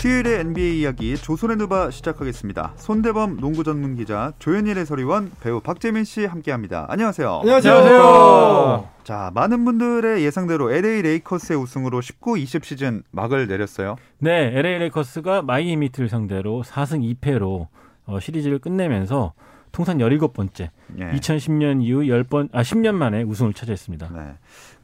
수요일의 0.00 0.40
NBA 0.40 0.80
이야기 0.80 1.14
조선의 1.14 1.58
누바 1.58 1.90
시작하겠습니다. 1.90 2.72
손대범 2.76 3.36
농구 3.38 3.62
전문 3.62 3.96
기자 3.96 4.32
조현일 4.38 4.78
해설위원 4.78 5.30
배우 5.42 5.60
박재민 5.60 6.04
씨 6.04 6.24
함께합니다. 6.24 6.86
안녕하세요. 6.88 7.40
안녕하세요. 7.40 7.74
안녕하세요. 7.74 8.88
자 9.04 9.30
많은 9.34 9.62
분들의 9.66 10.24
예상대로 10.24 10.72
LA 10.72 11.02
레이커스의 11.02 11.58
우승으로 11.58 12.00
19-20 12.00 12.64
시즌 12.64 13.02
막을 13.10 13.46
내렸어요. 13.46 13.96
네, 14.16 14.50
LA 14.54 14.78
레이커스가 14.78 15.42
마이애미 15.42 15.92
트를 15.92 16.08
상대로 16.08 16.62
4승 16.62 17.20
2패로 17.20 17.66
어, 18.06 18.20
시리즈를 18.20 18.58
끝내면서 18.58 19.34
통산 19.72 19.98
17번째 19.98 20.70
예. 20.98 21.10
2010년 21.12 21.82
이후 21.82 22.00
10번 22.00 22.48
아 22.52 22.62
10년 22.62 22.94
만에 22.94 23.22
우승을 23.22 23.52
차지했습니다. 23.54 24.10
네. 24.14 24.20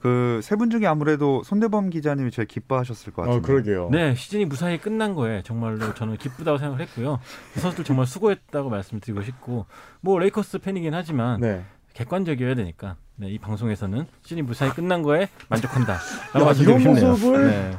그 0.00 0.40
세 0.42 0.56
분 0.56 0.70
중에 0.70 0.86
아무래도 0.86 1.42
손대범 1.42 1.90
기자님이 1.90 2.30
제일 2.30 2.46
기뻐하셨을 2.46 3.12
것 3.12 3.22
같은데. 3.22 3.38
어, 3.38 3.42
그러게요. 3.42 3.88
네, 3.90 4.14
시즌이 4.14 4.44
무사히 4.44 4.78
끝난 4.78 5.14
거에 5.14 5.42
정말로 5.42 5.94
저는 5.94 6.16
기쁘다고 6.18 6.58
생각을 6.58 6.80
했고요. 6.82 7.18
선수들 7.56 7.84
정말 7.84 8.06
수고했다고 8.06 8.70
말씀드리고 8.70 9.22
싶고 9.22 9.66
뭐 10.00 10.18
레이커스 10.18 10.58
팬이긴 10.58 10.94
하지만 10.94 11.40
네. 11.40 11.64
객관적이어야 11.94 12.54
되니까 12.54 12.96
네, 13.16 13.28
이 13.30 13.38
방송에서는 13.38 14.06
시즌이 14.22 14.42
무사히 14.42 14.70
끝난 14.70 15.02
거에 15.02 15.28
만족한다. 15.48 15.94
야, 16.38 16.52
이런 16.58 16.82
모습을 16.84 17.48
네. 17.48 17.76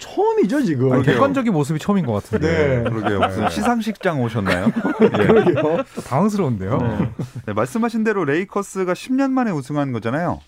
처음이죠 0.00 0.62
지금. 0.62 0.92
아니, 0.92 1.04
객관적인 1.04 1.52
모습이 1.52 1.78
처음인 1.78 2.04
것 2.04 2.12
같은데. 2.14 2.82
네. 2.82 2.90
그러게요. 2.90 3.20
무슨 3.20 3.44
네. 3.44 3.50
시상식장 3.50 4.20
오셨나요? 4.22 4.66
예. 5.02 5.08
그러게요. 5.08 5.84
당황스러운데요. 6.08 6.78
네. 6.78 7.12
네, 7.46 7.52
말씀하신 7.52 8.02
대로 8.02 8.24
레이커스가 8.24 8.94
10년 8.94 9.30
만에 9.30 9.52
우승한 9.52 9.92
거잖아요. 9.92 10.40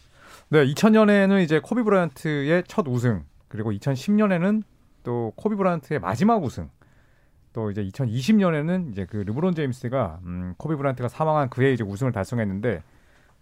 네, 0.49 0.65
2000년에는 0.67 1.43
이제 1.45 1.61
코비 1.63 1.83
브라이언트의 1.83 2.65
첫 2.67 2.87
우승, 2.89 3.23
그리고 3.49 3.71
2010년에는 3.73 4.63
또 5.05 5.33
코비 5.37 5.55
브라이언트의 5.57 6.01
마지막 6.01 6.43
우승. 6.43 6.69
또 7.53 7.71
이제 7.71 7.85
2020년에는 7.85 8.93
이제 8.93 9.07
그 9.09 9.19
르브론 9.19 9.55
제임스가 9.55 10.21
음, 10.25 10.55
코비 10.57 10.75
브라이언트가 10.75 11.09
사망한 11.09 11.51
그해 11.51 11.73
이제 11.73 11.85
우승을 11.85 12.11
달성했는데 12.13 12.83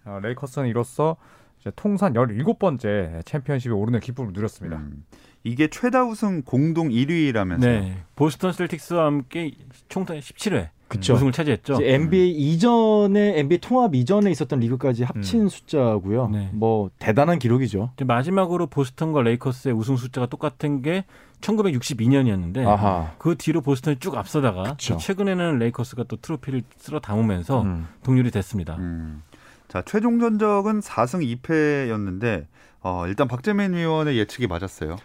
어, 0.04 0.18
레이커스는 0.22 0.68
이로써 0.68 1.16
이제 1.60 1.70
통산 1.76 2.14
17번째 2.14 3.24
챔피언십에 3.24 3.72
오르는 3.72 4.00
기쁨을 4.00 4.32
누렸습니다. 4.32 4.78
음. 4.78 5.04
이게 5.42 5.68
최다 5.68 6.04
우승 6.04 6.42
공동 6.42 6.88
1위라면서요? 6.88 7.60
네. 7.60 7.96
보스턴 8.14 8.52
셀틱스와 8.52 9.06
함께 9.06 9.52
총 9.88 10.04
17회 10.04 10.68
그쵸. 10.90 11.14
우승을 11.14 11.30
차지했죠. 11.30 11.78
NBA 11.80 12.32
이전에 12.32 13.38
NBA 13.38 13.58
통합 13.60 13.94
이전에 13.94 14.28
있었던 14.32 14.58
리그까지 14.58 15.04
합친 15.04 15.42
음. 15.42 15.48
숫자고요. 15.48 16.28
네. 16.30 16.50
뭐 16.52 16.90
대단한 16.98 17.38
기록이죠. 17.38 17.92
마지막으로 18.04 18.66
보스턴과 18.66 19.22
레이커스의 19.22 19.72
우승 19.72 19.96
숫자가 19.96 20.26
똑같은 20.26 20.82
게 20.82 21.04
1962년이었는데 21.42 22.66
아하. 22.66 23.12
그 23.18 23.36
뒤로 23.38 23.60
보스턴이 23.60 23.98
쭉 24.00 24.16
앞서다가 24.16 24.64
그쵸. 24.72 24.96
최근에는 24.96 25.60
레이커스가 25.60 26.04
또 26.08 26.16
트로피를 26.16 26.62
쓸어 26.78 26.98
담으면서 26.98 27.62
음. 27.62 27.86
동률이 28.02 28.32
됐습니다. 28.32 28.74
음. 28.78 29.22
자, 29.68 29.82
최종 29.86 30.18
전적은 30.18 30.80
4승 30.80 31.40
2패였는데 31.40 32.46
어, 32.82 33.06
일단 33.06 33.28
박재민 33.28 33.74
위원의 33.74 34.18
예측이 34.18 34.48
맞았어요. 34.48 34.96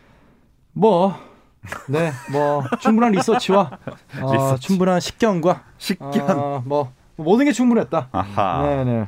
뭐 0.78 1.16
네, 1.88 2.12
뭐 2.32 2.64
충분한 2.82 3.14
리서치와 3.14 3.80
어, 4.22 4.34
리서치. 4.34 4.68
충분한 4.68 5.00
식견과 5.00 5.64
식견 5.78 6.30
어, 6.40 6.64
뭐 6.66 6.92
모든 7.16 7.46
게 7.46 7.54
충분했다. 7.54 8.10
아하. 8.12 8.62
네, 8.68 8.84
네. 8.84 9.08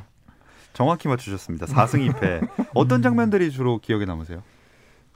정확히 0.72 1.08
맞추셨습니다. 1.08 1.66
4승 1.66 2.10
2패. 2.10 2.48
어떤 2.74 3.02
장면들이 3.02 3.50
주로 3.50 3.78
기억에 3.78 4.06
남으세요? 4.06 4.42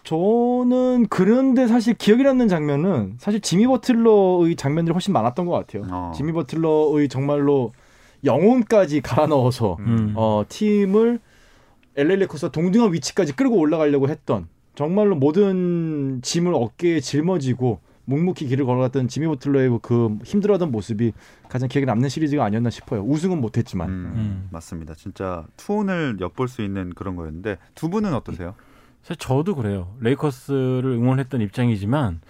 저는 0.05 1.07
그런데 1.09 1.67
사실 1.69 1.95
기억에 1.95 2.23
남는 2.25 2.49
장면은 2.49 3.15
사실 3.19 3.41
지미 3.41 3.67
버틀러의 3.67 4.57
장면들이 4.57 4.93
훨씬 4.93 5.13
많았던 5.13 5.47
것 5.47 5.53
같아요. 5.53 5.85
어. 5.91 6.13
지미 6.15 6.33
버틀러의 6.33 7.09
정말로 7.09 7.73
영혼까지 8.25 9.01
갈아 9.01 9.27
넣어서 9.27 9.77
음. 9.81 10.13
어, 10.17 10.45
팀을 10.49 11.19
LA 11.97 12.17
레코스가 12.19 12.53
동등한 12.53 12.93
위치까지 12.93 13.35
끌고 13.35 13.57
올라가려고 13.57 14.09
했던 14.09 14.49
정말로 14.75 15.15
모든 15.15 16.21
짐을 16.23 16.55
어깨에 16.55 17.01
짊어지고 17.01 17.81
묵묵히 18.05 18.47
길을 18.47 18.65
걸어갔던 18.67 19.09
지미 19.09 19.27
버틀러의 19.27 19.79
그 19.83 20.19
힘들어하던 20.25 20.73
모습이 20.73 21.13
가장 21.49 21.69
기억에 21.69 21.85
남는 21.85 22.09
시리즈가 22.09 22.45
아니었나 22.45 22.71
싶어요. 22.71 23.03
우승은 23.03 23.41
못했지만. 23.41 23.89
음, 23.89 24.13
음. 24.17 24.49
맞습니다. 24.51 24.95
진짜 24.95 25.47
투혼을 25.57 26.17
엿볼 26.21 26.49
수 26.49 26.63
있는 26.63 26.91
그런 26.95 27.17
거였는데 27.17 27.59
두 27.75 27.89
분은 27.89 28.13
어떠세요? 28.15 28.55
사실 29.03 29.17
저도 29.17 29.55
그래요. 29.55 29.95
레이커스를 30.01 30.85
응원했던 30.85 31.41
입장이지만 31.43 32.21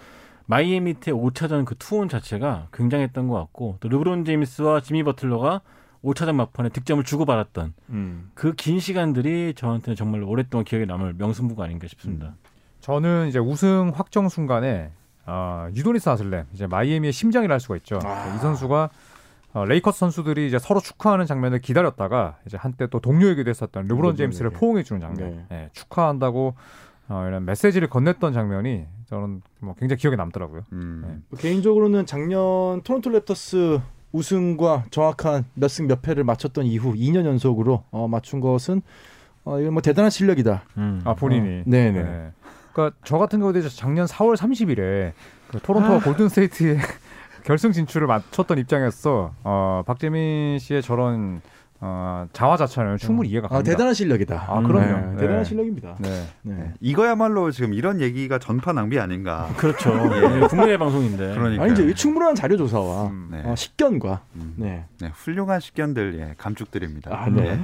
마이애미 0.45 0.95
때 0.95 1.11
5차전 1.11 1.65
그 1.65 1.75
투혼 1.77 2.09
자체가 2.09 2.67
굉장했던 2.73 3.27
것 3.27 3.35
같고 3.35 3.77
또 3.79 3.87
르브론 3.87 4.25
제임스와 4.25 4.81
지미 4.81 5.03
버틀러가 5.03 5.61
5차전 6.03 6.35
막판에 6.35 6.69
득점을 6.69 7.03
주고받았던 7.03 7.73
음. 7.89 8.31
그긴 8.33 8.79
시간들이 8.79 9.53
저한테는 9.55 9.95
정말 9.95 10.23
오랫동안 10.23 10.65
기억에 10.65 10.85
남을 10.85 11.15
명승부가 11.17 11.63
아닌가 11.63 11.87
싶습니다. 11.87 12.27
음. 12.27 12.35
저는 12.81 13.29
이제 13.29 13.39
우승 13.39 13.91
확정 13.95 14.27
순간에 14.27 14.91
어, 15.25 15.69
유도니스 15.73 16.09
하슬렘 16.09 16.45
이제 16.53 16.67
마이애미의 16.67 17.13
심장이라 17.13 17.53
할 17.53 17.59
수가 17.59 17.77
있죠. 17.77 17.99
아. 18.03 18.35
이 18.35 18.39
선수가 18.39 18.89
어, 19.53 19.65
레이커스 19.65 19.99
선수들이 19.99 20.47
이제 20.47 20.59
서로 20.59 20.79
축하하는 20.79 21.25
장면을 21.25 21.61
기다렸다가 21.61 22.37
이제 22.45 22.57
한때 22.57 22.87
또 22.87 22.99
동료이기도 22.99 23.49
했었던 23.49 23.87
르브론 23.87 24.15
제임스를 24.15 24.49
포옹해 24.49 24.83
주는 24.83 24.99
장면, 24.99 25.29
네. 25.29 25.45
네, 25.49 25.69
축하한다고 25.73 26.55
어, 27.07 27.25
이런 27.27 27.45
메시지를 27.45 27.87
건넸던 27.87 28.33
장면이 28.33 28.87
저는 29.05 29.41
뭐 29.59 29.75
굉장히 29.75 29.99
기억에 30.01 30.15
남더라고요. 30.15 30.63
음. 30.71 31.03
네. 31.07 31.17
뭐 31.29 31.39
개인적으로는 31.39 32.05
작년 32.05 32.81
토론토 32.83 33.11
랩터스 33.11 33.79
우승과 34.13 34.85
정확한 34.91 35.43
몇 35.55 35.67
승 35.69 35.87
몇 35.87 36.01
패를 36.01 36.23
맞췄던 36.23 36.65
이후 36.65 36.93
2년 36.93 37.25
연속으로 37.25 37.83
어, 37.91 38.07
맞춘 38.07 38.39
것은 38.39 38.81
어, 39.43 39.59
이건 39.59 39.73
뭐 39.73 39.81
대단한 39.81 40.09
실력이다. 40.09 40.63
음. 40.77 41.01
아 41.03 41.13
본인이. 41.15 41.61
어, 41.61 41.63
네네. 41.65 42.03
네. 42.03 42.31
그러니까 42.71 42.95
저 43.03 43.17
같은 43.17 43.39
경우도 43.39 43.67
작년 43.69 44.05
4월 44.05 44.37
30일에 44.37 45.11
그 45.49 45.59
토론토와 45.61 45.97
아. 45.97 45.99
골든 45.99 46.29
스테이트의 46.29 46.77
결승 47.43 47.71
진출을 47.73 48.07
맞췄던 48.07 48.57
입장에서 48.59 49.33
어, 49.43 49.83
박재민 49.85 50.59
씨의 50.59 50.81
저런 50.81 51.41
어, 51.85 52.25
자화자찬을 52.31 52.97
충분히 52.97 53.27
이해가 53.27 53.47
아, 53.47 53.49
갑니다. 53.49 53.69
아, 53.69 53.73
대단한 53.73 53.93
실력이다. 53.93 54.45
아, 54.47 54.61
그럼요. 54.61 55.15
네. 55.15 55.17
대단한 55.17 55.43
실력입니다. 55.43 55.97
네. 55.99 56.27
네. 56.43 56.73
이거야말로 56.79 57.51
지금 57.51 57.73
이런 57.73 57.99
얘기가 57.99 58.39
전파 58.39 58.71
낭비 58.71 58.97
아닌가. 58.99 59.49
그렇죠. 59.57 59.91
예. 59.91 60.47
국내 60.47 60.77
방송인데. 60.77 61.33
그러니까. 61.33 61.63
아니, 61.63 61.73
이제 61.73 61.93
충분한 61.93 62.35
자료 62.35 62.55
조사와 62.55 63.07
음, 63.07 63.27
네. 63.31 63.41
어, 63.43 63.53
식견과 63.53 64.21
음. 64.35 64.53
네. 64.55 64.85
네. 65.01 65.11
훌륭한 65.13 65.59
식견들 65.59 66.19
예, 66.19 66.35
감축드립니다. 66.37 67.11
아, 67.13 67.29
네. 67.29 67.59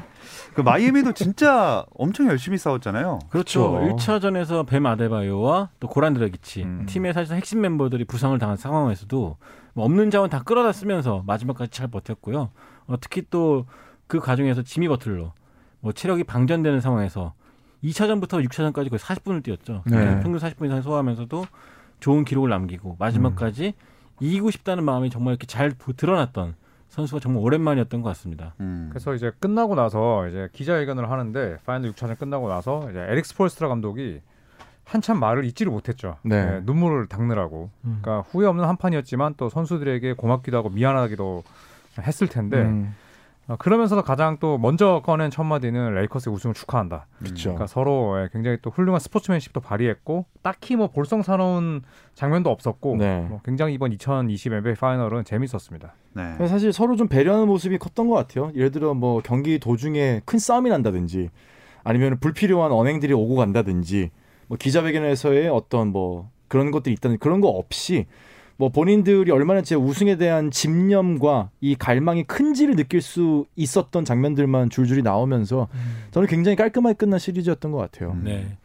그 0.53 0.59
마이애미도 0.59 1.13
진짜 1.13 1.85
엄청 1.95 2.27
열심히 2.27 2.57
싸웠잖아요. 2.57 3.19
그렇죠. 3.29 3.71
그렇죠. 3.71 3.95
1차전에서 3.95 4.67
뱀 4.67 4.85
아데바요와 4.85 5.69
또 5.79 5.87
고란 5.87 6.13
드라기치 6.13 6.63
음. 6.63 6.85
팀의 6.87 7.13
사실상 7.13 7.37
핵심 7.37 7.61
멤버들이 7.61 8.03
부상을 8.03 8.37
당한 8.37 8.57
상황에서도 8.57 9.37
뭐 9.75 9.85
없는 9.85 10.11
자원 10.11 10.29
다 10.29 10.43
끌어다 10.43 10.73
쓰면서 10.73 11.23
마지막까지 11.25 11.71
잘 11.71 11.87
버텼고요. 11.87 12.49
어, 12.87 12.95
특히 12.99 13.23
또 13.29 13.65
그 14.09 14.19
과정에서 14.19 14.63
지미 14.63 14.87
버틀러 14.89 15.31
뭐 15.81 15.93
체력이 15.93 16.25
방전되는 16.25 16.81
상황에서 16.81 17.33
2차전부터 17.83 18.45
6차전까지 18.47 18.89
거의 18.89 18.99
40분을 18.99 19.43
뛰었죠. 19.43 19.83
네. 19.85 20.19
평균 20.19 20.37
40분 20.39 20.65
이상 20.65 20.81
소화하면서도 20.81 21.45
좋은 21.99 22.25
기록을 22.25 22.49
남기고 22.49 22.97
마지막까지 22.99 23.67
음. 23.67 24.15
이기고 24.19 24.51
싶다는 24.51 24.83
마음이 24.83 25.11
정말 25.11 25.33
이렇게 25.33 25.45
잘 25.45 25.73
드러났던 25.95 26.55
선수가 26.89 27.19
정말 27.21 27.43
오랜만이었던 27.43 28.01
것 28.01 28.09
같습니다. 28.09 28.55
음. 28.59 28.87
그래서 28.89 29.13
이제 29.13 29.31
끝나고 29.39 29.75
나서 29.75 30.27
이제 30.27 30.49
기자회견을 30.53 31.09
하는데 31.11 31.57
파이널 31.65 31.91
6차전 31.91 32.17
끝나고 32.17 32.49
나서 32.49 32.89
이제 32.89 32.99
에릭 33.09 33.27
스폴스트라 33.27 33.69
감독이 33.69 34.21
한참 34.85 35.19
말을 35.19 35.45
잇지를 35.45 35.71
못했죠. 35.71 36.17
네. 36.23 36.45
네, 36.45 36.61
눈물을 36.63 37.05
닦느라고. 37.05 37.69
음. 37.85 37.99
그러니까 38.01 38.27
후회 38.31 38.47
없는 38.47 38.65
한 38.65 38.75
판이었지만 38.75 39.35
또 39.37 39.49
선수들에게 39.49 40.13
고맙기도 40.13 40.57
하고 40.57 40.69
미안하기도 40.69 41.43
했을 42.01 42.27
텐데 42.27 42.63
음. 42.63 42.95
어, 42.95 43.08
그러면서도 43.57 44.03
가장 44.03 44.37
또 44.39 44.57
먼저 44.57 45.01
꺼낸 45.03 45.31
첫 45.31 45.43
마디는 45.43 45.95
레이커스의 45.95 46.33
우승을 46.33 46.53
축하한다. 46.53 47.07
그렇죠. 47.17 47.49
그러니까 47.49 47.67
서로 47.67 48.21
예, 48.21 48.29
굉장히 48.31 48.57
또 48.61 48.69
훌륭한 48.69 48.99
스포츠맨십도 48.99 49.61
발휘했고 49.61 50.25
딱히 50.43 50.75
뭐 50.75 50.89
볼썽사나운 50.91 51.81
장면도 52.13 52.51
없었고 52.51 52.97
네. 52.97 53.21
뭐 53.21 53.41
굉장히 53.43 53.73
이번 53.73 53.91
2020 53.91 54.53
NBA 54.53 54.75
파이널은 54.75 55.23
재밌었습니다. 55.23 55.93
네. 56.13 56.47
사실 56.47 56.71
서로 56.71 56.95
좀 56.95 57.07
배려하는 57.07 57.47
모습이 57.47 57.77
컸던 57.79 58.07
것 58.07 58.15
같아요. 58.15 58.51
예를 58.55 58.71
들어 58.71 58.93
뭐 58.93 59.21
경기 59.23 59.57
도중에 59.57 60.21
큰 60.25 60.37
싸움이 60.37 60.69
난다든지 60.69 61.29
아니면 61.83 62.19
불필요한 62.19 62.71
언행들이 62.71 63.13
오고 63.13 63.35
간다든지 63.35 64.11
뭐 64.47 64.57
기자회견에서의 64.57 65.47
어떤 65.49 65.87
뭐 65.87 66.29
그런 66.47 66.71
것들이 66.71 66.93
있다는 66.93 67.17
그런 67.19 67.41
거 67.41 67.47
없이 67.47 68.05
뭐 68.59 68.67
본인들이 68.67 69.31
얼마나 69.31 69.61
제 69.61 69.73
우승에 69.73 70.17
대한 70.17 70.51
집념과 70.51 71.49
이 71.61 71.75
갈망이 71.75 72.25
큰지를 72.25 72.75
느낄 72.75 73.01
수 73.01 73.45
있었던 73.55 74.03
장면들만 74.03 74.69
줄줄이 74.69 75.01
나오면서 75.01 75.69
음. 75.73 76.03
저는 76.11 76.27
굉장히 76.27 76.57
깔끔하게 76.57 76.95
끝난 76.95 77.19
시리즈였던 77.19 77.71
것 77.71 77.77
같아요. 77.77 78.11
음. 78.11 78.23
네. 78.25 78.57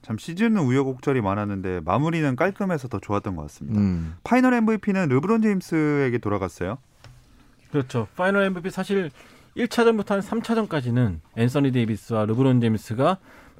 참 0.00 0.16
시즌은 0.16 0.62
우여곡절이 0.62 1.20
많았는데 1.20 1.80
마무리는 1.84 2.34
깔끔해서 2.34 2.88
더 2.88 2.98
좋았던 2.98 3.36
것 3.36 3.42
같습니다. 3.42 3.78
음. 3.78 4.14
파이널 4.24 4.54
MVP는 4.54 5.10
르브론 5.10 5.42
제임스에게 5.42 6.16
돌아갔어요. 6.16 6.78
그렇죠. 7.70 8.08
파이널 8.16 8.44
MVP 8.44 8.70
사실 8.70 9.10
1차전부터 9.54 10.08
한 10.08 10.20
3차전까지는 10.20 11.18
앤서니 11.36 11.72
데이비스와 11.72 12.24
르브론 12.24 12.62
제임스가 12.62 13.18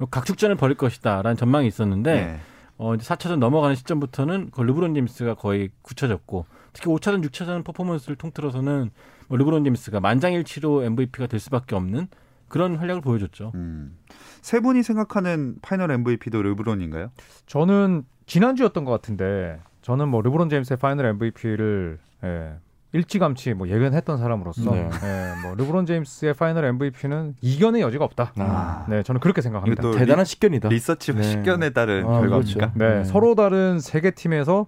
각축전을 0.09 0.55
벌일 0.55 0.75
것이다라는 0.75 1.37
전망이 1.37 1.67
있었는데 1.67 2.13
네. 2.13 2.39
어, 2.77 2.93
이제 2.95 3.03
4차전 3.03 3.37
넘어가는 3.39 3.75
시점부터는 3.75 4.49
그 4.51 4.61
르브론 4.61 4.93
제임스가 4.93 5.35
거의 5.35 5.69
굳혀졌고 5.81 6.45
특히 6.73 6.91
5차전, 6.91 7.25
6차전 7.25 7.63
퍼포먼스를 7.63 8.15
통틀어서는 8.15 8.91
뭐 9.27 9.37
르브론 9.37 9.63
제임스가 9.63 9.99
만장일치로 9.99 10.83
MVP가 10.83 11.27
될 11.27 11.39
수밖에 11.39 11.75
없는 11.75 12.07
그런 12.47 12.75
활약을 12.75 13.01
보여줬죠. 13.01 13.51
음. 13.55 13.97
세 14.41 14.59
분이 14.59 14.83
생각하는 14.83 15.55
파이널 15.61 15.91
MVP도 15.91 16.41
르브론인가요? 16.41 17.11
저는 17.45 18.03
지난주였던 18.25 18.85
것 18.85 18.91
같은데 18.91 19.59
저는 19.81 20.07
뭐 20.07 20.21
르브론 20.21 20.49
제임스의 20.49 20.77
파이널 20.77 21.07
MVP를 21.07 21.99
예, 22.23 22.53
일찌감치 22.93 23.53
뭐 23.53 23.67
예견했던 23.67 24.17
사람으로서 24.17 24.71
네. 24.71 24.89
예, 25.03 25.41
뭐 25.41 25.55
르브론 25.55 25.85
제임스의 25.85 26.33
파이널 26.35 26.65
MVP는 26.65 27.35
이견의 27.41 27.81
여지가 27.81 28.05
없다. 28.05 28.31
아. 28.37 28.85
네, 28.87 29.03
저는 29.03 29.19
그렇게 29.19 29.41
생각합니다. 29.41 29.91
대단한 29.91 30.23
식견이다. 30.25 30.69
리서치 30.69 31.13
네. 31.13 31.23
식견에 31.23 31.71
따른 31.71 32.05
아, 32.05 32.19
결과입니까? 32.21 32.37
그렇죠. 32.39 32.71
네, 32.75 32.97
네, 32.99 33.03
서로 33.03 33.35
다른 33.35 33.79
세 33.79 33.99
개 33.99 34.11
팀에서 34.11 34.67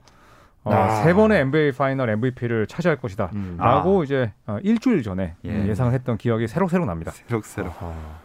어, 0.66 0.74
아. 0.74 1.04
세 1.04 1.13
번의 1.13 1.39
NBA 1.42 1.71
파이널 1.71 2.10
MVP를 2.10 2.68
차지할 2.68 2.98
것이다. 2.98 3.30
음. 3.33 3.56
라고 3.57 4.01
아. 4.01 4.04
이제 4.04 4.33
어, 4.45 4.57
일주일 4.63 5.01
전에 5.04 5.36
예상을 5.45 5.94
했던 5.94 6.18
기억이 6.18 6.48
새록새록 6.48 6.86
납니다. 6.86 7.12
새록새록. 7.12 7.74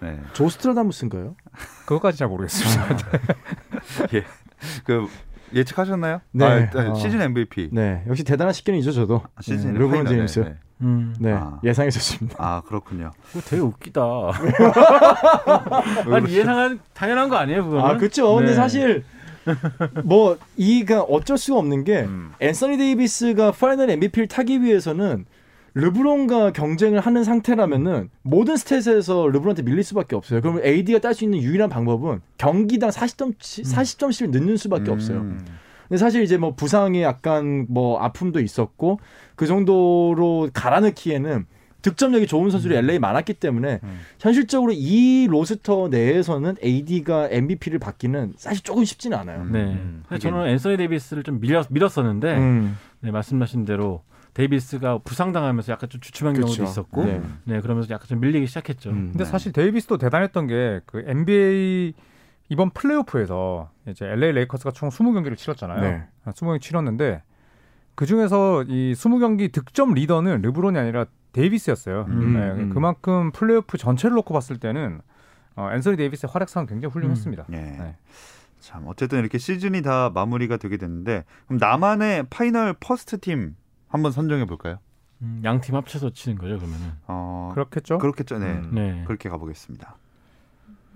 네. 0.01 0.19
조스트라다무스인가요? 0.33 1.37
그것까지 1.87 2.19
잘 2.19 2.27
모르겠습니다. 2.29 2.83
아. 2.83 4.07
예. 4.15 4.25
그 4.85 5.07
예측하셨나요? 5.55 6.21
네. 6.33 6.71
아, 6.75 6.91
어. 6.91 6.95
시즌 6.95 7.21
MVP. 7.21 7.71
네. 7.73 8.03
역시 8.09 8.25
대단한 8.25 8.53
식견이죠, 8.53 8.93
저도. 8.93 9.23
아, 9.35 9.43
시즌 9.43 9.73
네. 9.73 9.79
르브론 9.79 10.07
제임스. 10.07 10.41
네. 10.41 10.55
음. 10.81 11.15
네. 11.19 11.33
아. 11.33 11.61
예상했었습니다. 11.63 12.37
아, 12.39 12.63
그렇군요. 12.67 13.13
그거 13.29 13.41
되게 13.41 13.63
웃기다. 13.63 14.03
아니, 16.13 16.33
예상한 16.33 16.81
당연한 16.93 17.29
거 17.29 17.37
아니에요, 17.37 17.65
그거는? 17.65 17.85
아, 17.85 17.97
그렇죠. 17.97 18.35
근데 18.35 18.51
네. 18.51 18.55
사실 18.55 19.05
뭐 20.05 20.39
이가 20.57 21.03
어쩔 21.03 21.39
수가 21.39 21.59
없는 21.59 21.85
게 21.85 22.03
음. 22.03 22.33
앤서니 22.41 22.77
데이비스가 22.77 23.53
파이널 23.53 23.91
MVP를 23.91 24.29
타기 24.29 24.63
위해서는 24.63 25.27
르브론과 25.75 26.53
경쟁을 26.53 27.01
하는 27.01 27.25
상태라면은 27.25 28.11
모든 28.23 28.55
스탯에서 28.55 29.27
르브론한테 29.27 29.63
밀릴 29.63 29.83
수밖에 29.83 30.15
없어요. 30.15 30.41
그러면 30.41 30.65
AD가 30.65 31.01
딸 31.01 31.15
수 31.15 31.25
있는 31.25 31.41
유일한 31.43 31.69
방법은 31.69 32.21
경기당 32.39 32.91
40점 32.91 33.37
40점씩을 33.39 34.31
넣는 34.31 34.57
수밖에 34.57 34.91
음. 34.91 34.93
없어요. 34.93 35.21
근데 35.89 35.99
사실 35.99 36.23
이제 36.23 36.37
뭐 36.37 36.55
부상이 36.55 37.03
약간 37.03 37.67
뭐 37.69 37.99
아픔도 37.99 38.41
있었고 38.41 39.01
그 39.35 39.47
정도로 39.47 40.51
갈아넣기에는 40.55 41.47
득점력이 41.83 42.27
좋은 42.27 42.51
선수들이 42.51 42.79
LA 42.79 42.97
음. 42.97 43.01
많았기 43.03 43.35
때문에 43.35 43.81
음. 43.83 44.01
현실적으로 44.19 44.73
이 44.75 45.27
로스터 45.29 45.89
내에서는 45.89 46.57
AD가 46.65 47.29
MVP를 47.31 47.79
받기는 47.79 48.35
사실 48.37 48.63
조금 48.63 48.85
쉽지는 48.85 49.19
않아요. 49.19 49.45
네. 49.45 49.65
음. 49.65 50.03
저는 50.19 50.47
앤서니 50.47 50.79
데이비스를 50.79 51.25
좀 51.25 51.41
밀었, 51.41 51.67
밀었었는데 51.69 52.37
음. 52.39 52.79
네, 53.01 53.11
말씀하신 53.11 53.67
대로 53.67 54.03
데이비스가 54.35 54.99
부상당하면서 54.99 55.73
약간 55.73 55.89
좀 55.89 56.01
주춤한 56.01 56.35
그렇죠. 56.35 56.55
경우도 56.57 56.71
있었고 56.71 57.05
네. 57.05 57.23
네. 57.45 57.61
그러면서 57.61 57.89
약간 57.91 58.07
좀 58.09 58.21
밀리기 58.21 58.47
시작했죠. 58.47 58.91
음. 58.91 59.11
근데 59.13 59.25
네. 59.25 59.31
사실 59.31 59.53
데이비스도 59.53 59.99
대단했던 59.99 60.47
게 60.49 60.81
그 60.87 61.05
NBA 61.07 61.95
이번 62.51 62.71
플레이오프에서 62.71 63.71
이제 63.89 64.07
LA 64.07 64.33
레이커스가 64.33 64.73
총 64.73 64.91
20경기를 64.91 65.37
치렀잖아요. 65.37 65.81
네. 65.81 66.05
20경기 66.27 66.61
치렀는데 66.61 67.23
그 67.95 68.07
중에서 68.07 68.65
이 68.65 68.93
20경기 68.95 69.53
득점 69.53 69.95
리더는 69.95 70.43
르브론이 70.43 70.79
아니라 70.79 71.07
데이비스였어요. 71.33 72.07
음, 72.09 72.35
네, 72.35 72.51
음. 72.51 72.71
그만큼 72.71 73.33
플레이오프 73.33 73.79
전체를 73.79 74.15
놓고 74.17 74.35
봤을 74.35 74.59
때는 74.59 75.01
어, 75.57 75.71
앤서니 75.73 75.97
데이비스의 75.97 76.31
활약상 76.33 76.67
굉장히 76.67 76.93
훌륭했습니다. 76.93 77.47
음. 77.49 77.53
네. 77.53 77.77
네. 77.79 77.97
참 78.61 78.85
어쨌든 78.87 79.21
이렇게 79.21 79.39
시즌이 79.39 79.83
다 79.83 80.11
마무리가 80.15 80.57
되게 80.57 80.77
됐는데 80.77 81.25
그럼 81.47 81.59
나만의 81.61 82.27
파이널 82.31 82.75
퍼스트 82.79 83.21
팀 83.21 83.57
한번 83.95 84.11
선정해 84.11 84.45
볼까요? 84.45 84.79
음, 85.23 85.41
양팀 85.45 85.77
합쳐서 85.77 86.11
치는 86.11 86.37
거죠 86.37 86.59
그러면은. 86.59 86.95
어, 87.07 87.53
그렇겠죠. 87.55 87.99
그렇겠죠. 87.99 88.41
네. 88.41 88.47
음. 88.47 88.71
네. 88.73 89.05
그렇게 89.07 89.29
가보겠습니다. 89.29 89.97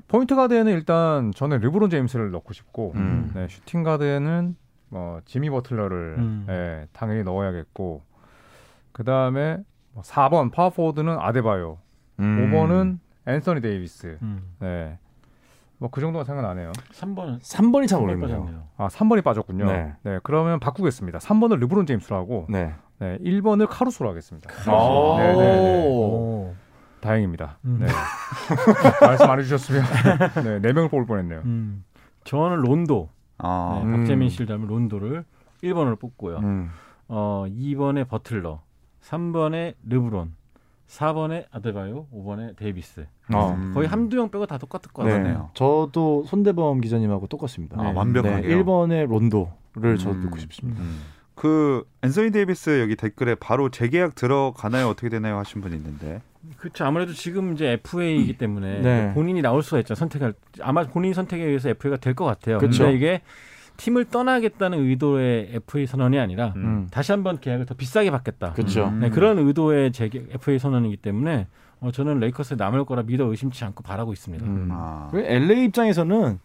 포인트 0.09 0.35
가드에는 0.35 0.73
일단 0.73 1.31
저는 1.33 1.61
르브론 1.61 1.91
제임스를 1.91 2.33
넣고 2.33 2.53
싶고 2.53 2.95
음. 2.97 3.31
네, 3.35 3.47
슈팅 3.49 3.85
가드에는 3.85 4.57
뭐 4.89 5.21
지미 5.27 5.49
버틀러를 5.49 6.17
음. 6.19 6.45
네, 6.49 6.89
당연히 6.93 7.23
넣어야겠고 7.23 8.03
그 8.91 9.05
다음에 9.05 9.59
4번 9.95 10.31
뭐 10.31 10.51
파워포워드는 10.51 11.19
아데바요. 11.21 11.79
음. 12.19 12.51
5번은 12.53 12.99
앤서니 13.33 13.61
데이비스. 13.61 14.19
음. 14.23 14.43
네. 14.59 14.99
뭐 15.79 15.89
그 15.91 16.01
정도가 16.01 16.25
생각나네요. 16.25 16.73
3번은 16.73 17.41
3번이 17.41 17.87
참 17.87 18.03
어렵네요. 18.03 18.67
아, 18.77 18.89
3번이 18.89 19.23
빠졌군요. 19.23 19.67
네. 19.67 19.95
네. 20.03 20.19
그러면 20.25 20.59
바꾸겠습니다. 20.59 21.21
3번을 21.21 21.61
르브론 21.61 21.87
제임스로 21.87 22.27
고 22.27 22.47
네. 22.49 22.75
네. 22.99 23.19
1번을 23.19 23.67
카루소로 23.69 24.11
하겠습니다. 24.11 24.49
카루소. 24.51 25.17
네, 25.19 25.33
네, 25.33 25.37
네. 25.37 26.55
다행입니다. 27.01 27.59
음. 27.65 27.79
네. 27.81 27.87
말씀 29.01 29.31
안 29.31 29.39
해주셨으면 29.39 29.83
네, 30.63 30.73
4명을 30.73 30.91
뽑을 30.91 31.07
뻔했네요. 31.07 31.43
음. 31.45 31.85
저는 32.25 32.59
론도. 32.63 33.09
아. 33.39 33.83
네, 33.85 33.93
박재민 33.97 34.29
씨를 34.31 34.47
닮은 34.47 34.67
론도를 34.67 35.25
1번으로 35.63 35.99
뽑고요. 35.99 36.39
음. 36.39 36.71
어, 37.09 37.45
2번에 37.49 38.07
버틀러. 38.09 38.61
3번에 39.01 39.75
르브론, 39.89 40.35
4번에 40.89 41.47
아데바요, 41.51 42.09
5번에 42.13 42.57
데이비스. 42.57 43.07
음. 43.33 43.73
거의 43.75 43.87
한두영 43.89 44.31
빼고 44.31 44.47
다 44.47 44.59
똑같을 44.59 44.93
것 44.93 45.05
같네요. 45.05 45.39
네. 45.39 45.45
저도 45.55 46.25
손대범 46.27 46.81
기자님하고 46.81 47.27
똑같습니다. 47.29 47.81
아, 47.81 47.93
완벽하게. 47.95 48.49
네, 48.49 48.55
1번에 48.57 49.07
론도를 49.09 49.93
음. 49.93 49.97
저도 49.97 50.19
넣고 50.25 50.37
싶습니다. 50.39 50.83
음. 50.83 50.99
그 51.39 51.85
앤서니 52.03 52.33
데이비스 52.33 52.81
여기 52.81 52.97
댓글에 52.97 53.35
바로 53.37 53.69
재계약 53.71 54.15
들어가나요 54.15 54.89
어떻게 54.89 55.09
되나요 55.09 55.39
하신 55.39 55.61
분이 55.61 55.77
있는데 55.77 56.21
그렇죠 56.57 56.85
아무래도 56.85 57.13
지금 57.13 57.53
이제 57.55 57.73
FA이기 57.85 58.39
때문에 58.39 58.81
네. 58.81 59.15
본인이 59.15 59.41
나올 59.43 59.63
수가 59.63 59.79
있죠 59.81 59.95
선택할 59.95 60.35
아마 60.61 60.83
본인 60.85 61.15
선택에 61.15 61.45
의해서 61.45 61.69
FA가 61.71 61.97
될 61.99 62.15
것 62.15 62.25
같아요. 62.25 62.59
그렇죠. 62.59 62.85
근데 62.85 62.97
이게 62.97 63.21
팀을 63.77 64.07
떠나겠다는 64.07 64.79
의도의 64.85 65.51
FA 65.53 65.87
선언이 65.87 66.19
아니라 66.19 66.53
음. 66.57 66.89
다시 66.91 67.13
한번 67.13 67.39
계약을 67.39 67.67
더 67.67 67.75
비싸게 67.75 68.11
받겠다. 68.11 68.53
그렇죠. 68.55 68.91
네, 68.91 69.09
그런 69.11 69.39
의도의 69.39 69.93
재 69.93 70.11
FA 70.31 70.59
선언이기 70.59 70.97
때문에 70.97 71.47
어, 71.81 71.93
저는 71.93 72.19
레이커스에 72.19 72.57
남을 72.57 72.85
거라 72.87 73.03
믿어 73.05 73.27
의심치 73.27 73.65
않고 73.65 73.85
바라고 73.85 74.13
있습니다. 74.13 74.45
음. 74.45 74.69
아. 74.73 75.11
LA 75.15 75.67
입장에서는 75.67 76.41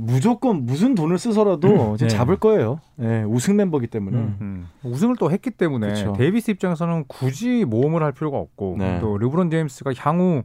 무조건 0.00 0.64
무슨 0.66 0.94
돈을 0.94 1.18
써서라도 1.18 1.92
음. 1.92 1.96
네. 1.96 2.08
잡을 2.08 2.36
거예요. 2.36 2.80
네, 2.96 3.22
우승 3.24 3.56
멤버기 3.56 3.86
때문에 3.86 4.16
음. 4.16 4.36
음. 4.40 4.68
우승을 4.82 5.16
또 5.18 5.30
했기 5.30 5.50
때문에 5.50 5.88
그쵸. 5.88 6.12
데이비스 6.16 6.50
입장에서는 6.52 7.04
굳이 7.08 7.64
모험을 7.64 8.02
할 8.02 8.12
필요가 8.12 8.38
없고 8.38 8.76
네. 8.78 8.98
또 9.00 9.18
르브론 9.18 9.50
제임스가 9.50 9.92
향후 9.98 10.42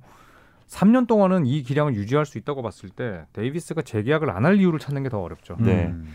3년 0.67 1.07
동안은 1.07 1.45
이 1.45 1.62
기량을 1.63 1.95
유지할 1.95 2.25
수 2.25 2.38
있다고 2.38 2.62
봤을 2.62 2.89
때 2.89 3.21
데이비스가 3.33 3.81
재계약을 3.83 4.29
안 4.31 4.45
할 4.45 4.59
이유를 4.59 4.79
찾는 4.79 5.03
게 5.03 5.09
더 5.09 5.19
어렵죠. 5.21 5.55
네. 5.59 5.85
음. 5.85 6.09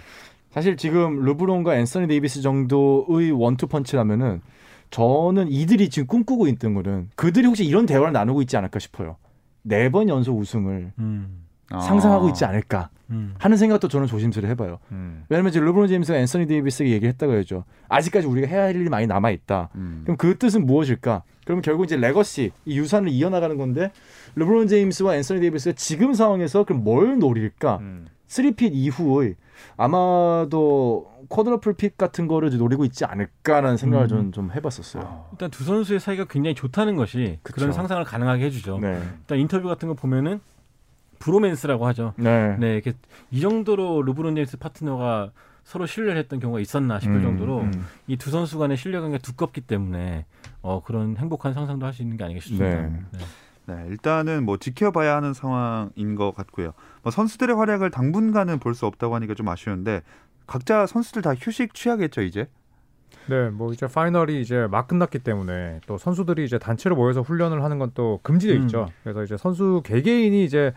사실 0.50 0.76
지금 0.76 1.22
르브론과 1.24 1.76
앤서니 1.76 2.08
데이비스 2.08 2.42
정도의 2.42 3.30
원투 3.30 3.68
펀치라면은 3.68 4.40
저는 4.90 5.46
이들이 5.48 5.88
지금 5.88 6.08
꿈꾸고 6.08 6.48
있던 6.48 6.74
거는 6.74 7.10
그들이 7.14 7.46
혹시 7.46 7.64
이런 7.64 7.86
대화를 7.86 8.12
나누고 8.12 8.42
있지 8.42 8.56
않을까 8.56 8.80
싶어요. 8.80 9.16
네 9.62 9.88
번 9.90 10.08
연속 10.08 10.36
우승을 10.38 10.92
음. 10.98 11.44
상상하고 11.70 12.28
있지 12.30 12.44
않을까 12.44 12.90
음. 13.10 13.34
하는 13.38 13.56
생각도 13.56 13.88
저는 13.88 14.06
조심스레 14.06 14.48
해봐요. 14.50 14.78
음. 14.92 15.24
왜냐면 15.28 15.52
지금 15.52 15.66
르브론 15.66 15.88
제임스가 15.88 16.18
앤서니 16.18 16.46
데이비스에게 16.46 16.92
얘기를 16.92 17.08
했다고 17.12 17.34
해야죠. 17.34 17.64
아직까지 17.88 18.26
우리가 18.26 18.46
해야 18.46 18.64
할 18.64 18.76
일이 18.76 18.88
많이 18.88 19.06
남아 19.06 19.30
있다. 19.30 19.70
음. 19.74 20.02
그럼 20.04 20.16
그 20.16 20.38
뜻은 20.38 20.66
무엇일까? 20.66 21.22
그러면 21.44 21.62
결국 21.62 21.84
이제 21.84 21.96
legacy 21.96 22.52
이 22.64 22.78
유산을 22.78 23.08
이어나가는 23.08 23.56
건데 23.56 23.92
르브론 24.36 24.68
제임스와 24.68 25.16
앤서니 25.16 25.40
데이비스가 25.40 25.74
지금 25.76 26.14
상황에서 26.14 26.64
그럼 26.64 26.84
뭘 26.84 27.18
노릴까? 27.18 27.78
음. 27.78 28.06
3핏 28.28 28.70
이후의 28.72 29.34
아마도 29.76 31.10
quadruple 31.28 31.74
peat 31.74 31.98
같은 31.98 32.26
거를 32.26 32.56
노리고 32.56 32.84
있지 32.84 33.04
않을까라는 33.04 33.76
생각을 33.76 34.06
음. 34.06 34.08
저는 34.08 34.32
좀 34.32 34.50
해봤었어요. 34.52 35.02
아. 35.04 35.24
일단 35.32 35.50
두 35.50 35.64
선수의 35.64 36.00
사이가 36.00 36.26
굉장히 36.26 36.54
좋다는 36.54 36.96
것이 36.96 37.38
그쵸. 37.42 37.56
그런 37.56 37.72
상상을 37.72 38.02
가능하게 38.04 38.46
해주죠. 38.46 38.78
네. 38.78 39.00
일단 39.20 39.38
인터뷰 39.38 39.68
같은 39.68 39.88
거 39.88 39.94
보면은 39.94 40.40
브로맨스라고 41.20 41.86
하죠. 41.86 42.14
네. 42.16 42.56
네, 42.58 42.74
이렇게 42.74 42.94
이 43.30 43.40
정도로 43.40 44.02
르브론 44.02 44.34
제임스 44.34 44.56
파트너가 44.58 45.30
서로 45.62 45.86
신뢰를 45.86 46.18
했던 46.18 46.40
경우가 46.40 46.58
있었나 46.58 46.98
싶을 46.98 47.16
음, 47.16 47.22
정도로 47.22 47.60
음. 47.60 47.86
이두 48.08 48.30
선수 48.30 48.58
간의 48.58 48.76
신뢰관계가 48.76 49.22
두껍기 49.22 49.60
때문에 49.60 50.26
어, 50.62 50.82
그런 50.82 51.16
행복한 51.16 51.52
상상도 51.54 51.86
할 51.86 51.92
수 51.92 52.02
있는 52.02 52.16
게 52.16 52.24
아니겠습니까? 52.24 52.64
네. 52.64 53.02
네. 53.12 53.18
네, 53.66 53.86
일단은 53.88 54.44
뭐 54.44 54.56
지켜봐야 54.56 55.14
하는 55.16 55.32
상황인 55.32 56.16
것 56.16 56.34
같고요. 56.34 56.72
뭐 57.02 57.12
선수들의 57.12 57.54
활약을 57.54 57.90
당분간은 57.90 58.58
볼 58.58 58.74
수 58.74 58.86
없다고 58.86 59.14
하니까 59.14 59.34
좀 59.34 59.48
아쉬운데 59.48 60.00
각자 60.48 60.86
선수들 60.86 61.22
다 61.22 61.34
휴식 61.34 61.74
취하겠죠 61.74 62.22
이제. 62.22 62.48
네, 63.28 63.50
뭐 63.50 63.72
이제 63.72 63.86
파이널이 63.86 64.40
이제 64.40 64.66
막 64.70 64.88
끝났기 64.88 65.20
때문에 65.20 65.80
또 65.86 65.98
선수들이 65.98 66.44
이제 66.44 66.58
단체로 66.58 66.96
모여서 66.96 67.20
훈련을 67.20 67.62
하는 67.62 67.78
건 67.78 67.92
또 67.94 68.18
금지돼 68.24 68.54
음. 68.56 68.62
있죠. 68.62 68.88
그래서 69.04 69.22
이제 69.22 69.36
선수 69.36 69.82
개개인이 69.84 70.42
이제 70.44 70.72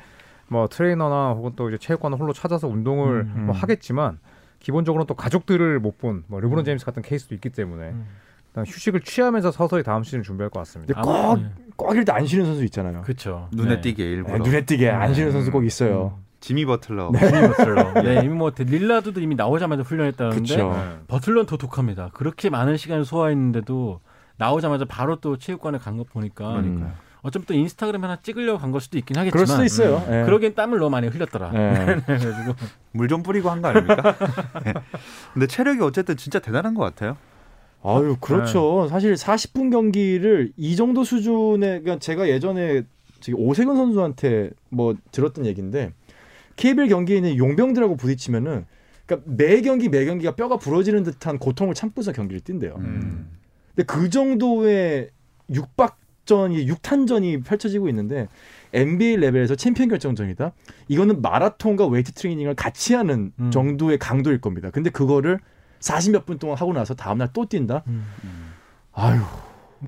뭐 0.53 0.67
트레이너나 0.67 1.31
혹은 1.31 1.53
또 1.55 1.67
이제 1.67 1.77
체육관을 1.79 2.17
홀로 2.19 2.31
찾아서 2.31 2.67
운동을 2.67 3.21
음, 3.21 3.33
음. 3.35 3.45
뭐 3.47 3.55
하겠지만 3.55 4.19
기본적으로는 4.59 5.07
또 5.07 5.15
가족들을 5.15 5.79
못 5.79 5.97
본 5.97 6.23
뭐 6.27 6.39
르브론 6.39 6.61
음. 6.61 6.65
제임스 6.65 6.85
같은 6.85 7.01
케이스도 7.01 7.33
있기 7.35 7.49
때문에 7.49 7.89
음. 7.89 8.05
휴식을 8.55 9.01
취하면서 9.01 9.51
서서히 9.51 9.81
다음 9.83 10.03
시즌을 10.03 10.23
준비할 10.23 10.51
것 10.51 10.59
같습니다. 10.59 11.01
꼭, 11.01 11.39
꼭 11.75 11.91
이럴 11.93 12.05
때안 12.05 12.25
쉬는 12.27 12.45
선수 12.45 12.63
있잖아요. 12.65 13.01
그렇죠. 13.01 13.49
눈에 13.51 13.75
네. 13.77 13.81
띄게 13.81 14.03
일부러. 14.03 14.37
네, 14.37 14.43
눈에 14.43 14.63
띄게 14.65 14.89
안 14.91 15.13
쉬는 15.15 15.31
선수 15.31 15.51
꼭 15.51 15.65
있어요. 15.65 16.13
음. 16.19 16.23
지미 16.39 16.65
버틀러. 16.65 17.09
네. 17.13 17.19
지미 17.19 17.47
버틀러. 17.47 17.93
네, 18.03 18.15
이미 18.23 18.27
뭐 18.35 18.51
릴라드도 18.55 19.19
이미 19.21 19.33
나오자마자 19.33 19.81
훈련했다는데 19.81 20.55
네. 20.57 20.97
버틀러는 21.07 21.47
더 21.47 21.57
독합니다. 21.57 22.11
그렇게 22.13 22.51
많은 22.51 22.77
시간을 22.77 23.05
소화했는데도 23.05 24.01
나오자마자 24.37 24.85
바로 24.85 25.15
또 25.15 25.37
체육관에 25.37 25.79
간 25.79 25.97
거 25.97 26.03
보니까 26.03 26.59
음. 26.59 26.93
어쩌면 27.23 27.45
또 27.47 27.53
인스타그램 27.53 28.03
하나 28.03 28.17
찍으려고 28.21 28.59
간 28.59 28.71
걸 28.71 28.81
수도 28.81 28.97
있긴 28.97 29.17
하겠지만 29.17 29.31
그럴 29.31 29.47
수도 29.47 29.63
있어요. 29.63 29.97
음. 30.07 30.11
네. 30.11 30.25
그러기엔 30.25 30.55
땀을 30.55 30.77
너무 30.77 30.89
많이 30.91 31.07
흘렸더라. 31.07 31.51
네. 31.51 31.97
물좀 32.91 33.23
뿌리고 33.23 33.49
한 33.49 33.61
거 33.61 33.69
아닙니까? 33.69 34.15
네. 34.63 34.73
근데 35.33 35.47
체력이 35.47 35.81
어쨌든 35.81 36.17
진짜 36.17 36.39
대단한 36.39 36.73
것 36.73 36.83
같아요. 36.83 37.17
아유, 37.83 38.15
그렇죠. 38.19 38.83
네. 38.83 38.89
사실 38.89 39.13
40분 39.13 39.71
경기를 39.71 40.51
이 40.57 40.75
정도 40.75 41.03
수준의 41.03 41.81
그러니까 41.81 41.99
제가 41.99 42.27
예전에 42.29 42.83
오세근 43.33 43.75
선수한테 43.75 44.51
뭐 44.69 44.95
들었던 45.11 45.45
얘기인데 45.45 45.93
KBL 46.57 46.87
경기에 46.89 47.17
있는 47.17 47.37
용병들하고 47.37 47.95
부딪히면은 47.95 48.65
그러니까 49.05 49.31
매 49.33 49.61
경기 49.61 49.87
매 49.89 50.05
경기가 50.05 50.35
뼈가 50.35 50.57
부러지는 50.57 51.03
듯한 51.03 51.39
고통을 51.39 51.73
참고서 51.73 52.11
경기를 52.11 52.41
뛴대요. 52.41 52.75
음. 52.79 53.29
근데 53.75 53.85
그 53.85 54.09
정도의 54.09 55.09
육박 55.53 55.97
전이 56.25 56.67
육탄전이 56.67 57.41
펼쳐지고 57.41 57.89
있는데 57.89 58.27
NBA 58.73 59.17
레벨에서 59.17 59.55
챔피언 59.55 59.89
결정전이다. 59.89 60.51
이거는 60.87 61.21
마라톤과 61.21 61.87
웨이트 61.87 62.13
트레이닝을 62.13 62.55
같이 62.55 62.93
하는 62.95 63.31
음. 63.39 63.51
정도의 63.51 63.99
강도일 63.99 64.41
겁니다. 64.41 64.69
근데 64.71 64.89
그거를 64.89 65.39
40몇 65.79 66.25
분 66.25 66.39
동안 66.39 66.57
하고 66.57 66.73
나서 66.73 66.93
다음날 66.93 67.29
또 67.33 67.45
뛴다. 67.45 67.83
음. 67.87 68.05
아유. 68.93 69.21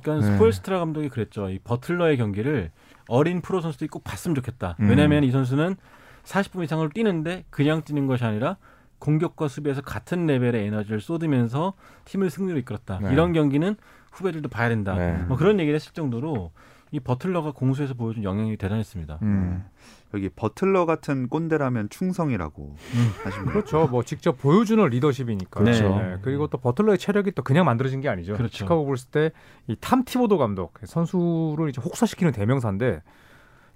그러니까 0.01 0.27
네. 0.27 0.33
스포일스트라 0.33 0.79
감독이 0.79 1.09
그랬죠. 1.09 1.49
이 1.49 1.59
버틀러의 1.59 2.17
경기를 2.17 2.71
어린 3.07 3.41
프로 3.41 3.61
선수들이 3.61 3.87
꼭 3.87 4.03
봤으면 4.03 4.35
좋겠다. 4.35 4.75
왜냐하면 4.79 5.23
이 5.23 5.31
선수는 5.31 5.77
40분 6.25 6.63
이상을 6.63 6.89
뛰는데 6.89 7.45
그냥 7.49 7.83
뛰는 7.83 8.07
것이 8.07 8.25
아니라 8.25 8.57
공격과 8.99 9.47
수비에서 9.47 9.81
같은 9.81 10.25
레벨의 10.25 10.65
에너지를 10.67 10.99
쏟으면서 10.99 11.73
팀을 12.05 12.29
승리로 12.29 12.57
이끌었다. 12.59 12.99
네. 13.01 13.13
이런 13.13 13.33
경기는 13.33 13.75
후배들도 14.15 14.49
봐야 14.49 14.69
된다. 14.69 14.95
네. 14.95 15.17
뭐 15.27 15.37
그런 15.37 15.59
얘기를 15.59 15.75
했을 15.75 15.93
정도로 15.93 16.51
이 16.91 16.99
버틀러가 16.99 17.51
공수에서 17.51 17.93
보여준 17.93 18.23
영향이 18.23 18.55
대단했습니다. 18.57 19.19
음. 19.23 19.65
여기 20.13 20.29
버틀러 20.29 20.85
같은 20.85 21.27
꼰대라면 21.27 21.89
충성이라고 21.89 22.75
음. 22.77 23.11
하십니다. 23.23 23.51
그렇죠. 23.51 23.87
뭐 23.87 24.03
직접 24.03 24.37
보여주는 24.37 24.83
리더십이니까. 24.85 25.59
그렇죠. 25.59 25.99
네. 25.99 26.17
그리고 26.21 26.47
또 26.47 26.57
버틀러의 26.57 26.97
체력이 26.97 27.31
또 27.31 27.43
그냥 27.43 27.65
만들어진 27.65 27.99
게 27.99 28.07
아니죠. 28.07 28.37
그렇죠. 28.37 28.55
시카고 28.55 28.85
불스 28.85 29.07
때이 29.07 29.75
탐 29.81 30.05
티보도 30.05 30.37
감독 30.37 30.73
선수를 30.85 31.69
이제 31.69 31.81
혹사시키는 31.81 32.31
대명사인데 32.31 33.01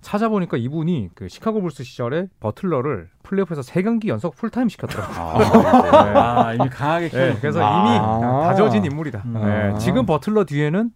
찾아보니까 0.02 0.58
이분이 0.58 1.10
그 1.14 1.28
시카고 1.28 1.62
불스 1.62 1.84
시절에 1.84 2.28
버틀러를 2.40 3.10
플레이오프에서 3.24 3.62
세 3.62 3.82
경기 3.82 4.10
연속 4.10 4.36
풀타임 4.36 4.70
시켰더라고요. 4.70 5.18
아, 5.18 5.34
네. 6.06 6.20
아 6.20 6.54
이미 6.54 6.70
강하게 6.70 7.10
네, 7.10 7.38
그래서 7.40 7.60
아. 7.62 7.80
이미 7.80 8.44
다져진 8.48 8.86
인물이다. 8.86 9.24
음. 9.26 9.34
네, 9.34 9.78
지금 9.78 10.06
버틀러 10.06 10.46
뒤에는 10.46 10.92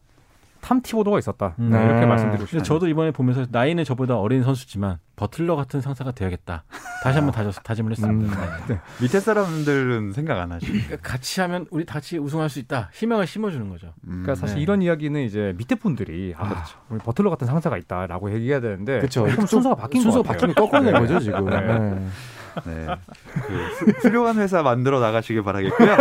탐티보도가 0.64 1.20
있었다. 1.20 1.54
네. 1.58 1.86
이렇게 1.86 2.06
말씀드리고 2.06 2.46
싶습니다. 2.46 2.64
저도 2.64 2.88
이번에 2.88 3.12
보면서 3.12 3.46
나이는 3.50 3.84
저보다 3.84 4.18
어린 4.18 4.44
선수지만 4.44 4.98
버틀러 5.16 5.56
같은 5.56 5.82
상사가 5.82 6.12
되어야겠다. 6.12 6.64
다시 7.04 7.18
한번 7.18 7.34
다져, 7.34 7.52
다짐을 7.52 7.92
했습니다. 7.92 8.36
음. 8.36 8.50
네. 8.68 8.80
밑에 9.02 9.20
사람들은 9.20 10.14
생각 10.14 10.40
안 10.40 10.52
하시죠? 10.54 10.72
그러니까 10.72 10.98
같이 10.98 11.42
하면 11.42 11.68
우리 11.70 11.86
같이 11.86 12.18
우승할 12.18 12.50
수 12.50 12.60
있다. 12.60 12.90
희망을 12.94 13.28
심어주는 13.28 13.70
거죠. 13.70 13.94
음. 14.06 14.24
그러니까 14.24 14.36
사실 14.36 14.56
네. 14.56 14.62
이런 14.62 14.82
이야기는 14.82 15.22
이제 15.22 15.54
밑에 15.58 15.76
분들이 15.76 16.34
아, 16.38 16.48
그렇죠. 16.48 16.80
우리 16.90 17.00
버틀러 17.00 17.30
같은 17.30 17.46
상사가 17.46 17.78
있다라고 17.78 18.34
얘기해야 18.34 18.62
되는데 18.62 19.00
그렇죠. 19.00 19.28
순서가 19.46 19.76
바뀐 19.76 20.02
순서 20.02 20.24
바뀌면 20.24 20.56
꺾어낸 20.56 20.94
거죠 20.94 21.20
지금. 21.20 21.46
네. 21.46 22.08
네. 22.66 22.86
네. 22.86 22.96
그 23.80 23.92
훌륭한 24.02 24.38
회사 24.38 24.62
만들어 24.64 25.00
나가시길 25.00 25.44
바라겠고요. 25.44 25.96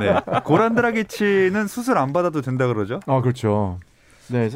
네. 0.00 0.40
고란드라기치는 0.44 1.66
수술 1.66 1.98
안 1.98 2.12
받아도 2.12 2.40
된다 2.42 2.66
그러죠? 2.66 3.00
아 3.06 3.20
그렇죠. 3.20 3.78
네. 4.28 4.48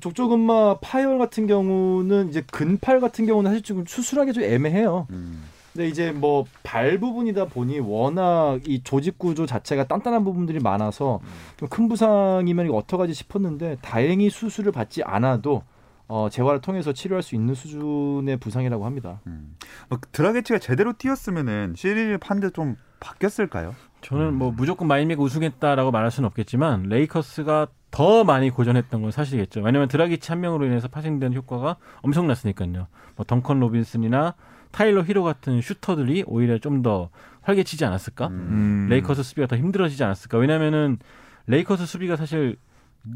족저근마 0.00 0.78
파열 0.80 1.18
같은 1.18 1.46
경우는 1.46 2.28
이제 2.28 2.42
근팔 2.50 3.00
같은 3.00 3.26
경우는 3.26 3.50
사실 3.50 3.62
좀 3.62 3.84
수술하기 3.86 4.32
좀 4.32 4.42
애매해요. 4.42 5.06
음. 5.10 5.44
근데 5.72 5.88
이제 5.88 6.12
뭐 6.12 6.44
발 6.62 6.98
부분이다 6.98 7.46
보니 7.46 7.78
워낙 7.80 8.60
이 8.66 8.82
조직 8.82 9.18
구조 9.18 9.44
자체가 9.46 9.84
단단한 9.84 10.24
부분들이 10.24 10.58
많아서 10.60 11.20
좀 11.56 11.68
큰 11.68 11.88
부상이면 11.88 12.66
이거 12.66 12.76
어떡하지 12.76 13.12
싶었는데 13.14 13.76
다행히 13.82 14.30
수술을 14.30 14.72
받지 14.72 15.02
않아도 15.04 15.62
어, 16.06 16.28
재활을 16.30 16.60
통해서 16.60 16.92
치료할 16.92 17.22
수 17.22 17.34
있는 17.34 17.54
수준의 17.54 18.36
부상이라고 18.38 18.84
합니다. 18.84 19.20
음. 19.26 19.56
뭐 19.88 19.98
드라기치가 20.12 20.58
제대로 20.58 20.92
뛰었으면은 20.92 21.74
시리즈 21.76 22.18
판도 22.18 22.50
좀 22.50 22.76
바뀌었을까요? 23.00 23.74
저는 24.02 24.34
뭐 24.34 24.52
무조건 24.52 24.86
마이애미가 24.88 25.22
우승했다라고 25.22 25.90
말할 25.90 26.10
수는 26.10 26.26
없겠지만 26.26 26.84
레이커스가 26.84 27.68
더 27.90 28.24
많이 28.24 28.50
고전했던 28.50 29.00
건 29.02 29.10
사실이겠죠. 29.10 29.60
왜냐하면 29.62 29.88
드라기치 29.88 30.30
한 30.32 30.40
명으로 30.40 30.66
인해서 30.66 30.88
파생된 30.88 31.32
효과가 31.34 31.76
엄청났으니까요. 32.02 32.86
뭐 33.16 33.24
덩컨 33.26 33.60
로빈슨이나 33.60 34.34
타일러 34.72 35.02
히로 35.02 35.22
같은 35.22 35.60
슈터들이 35.60 36.24
오히려 36.26 36.58
좀 36.58 36.82
더 36.82 37.08
활개치지 37.42 37.84
않았을까? 37.84 38.26
음. 38.28 38.86
레이커스 38.90 39.22
수비가 39.22 39.46
더 39.46 39.56
힘들어지지 39.56 40.02
않았을까? 40.02 40.38
왜냐면은 40.38 40.98
레이커스 41.46 41.84
수비가 41.86 42.16
사실 42.16 42.56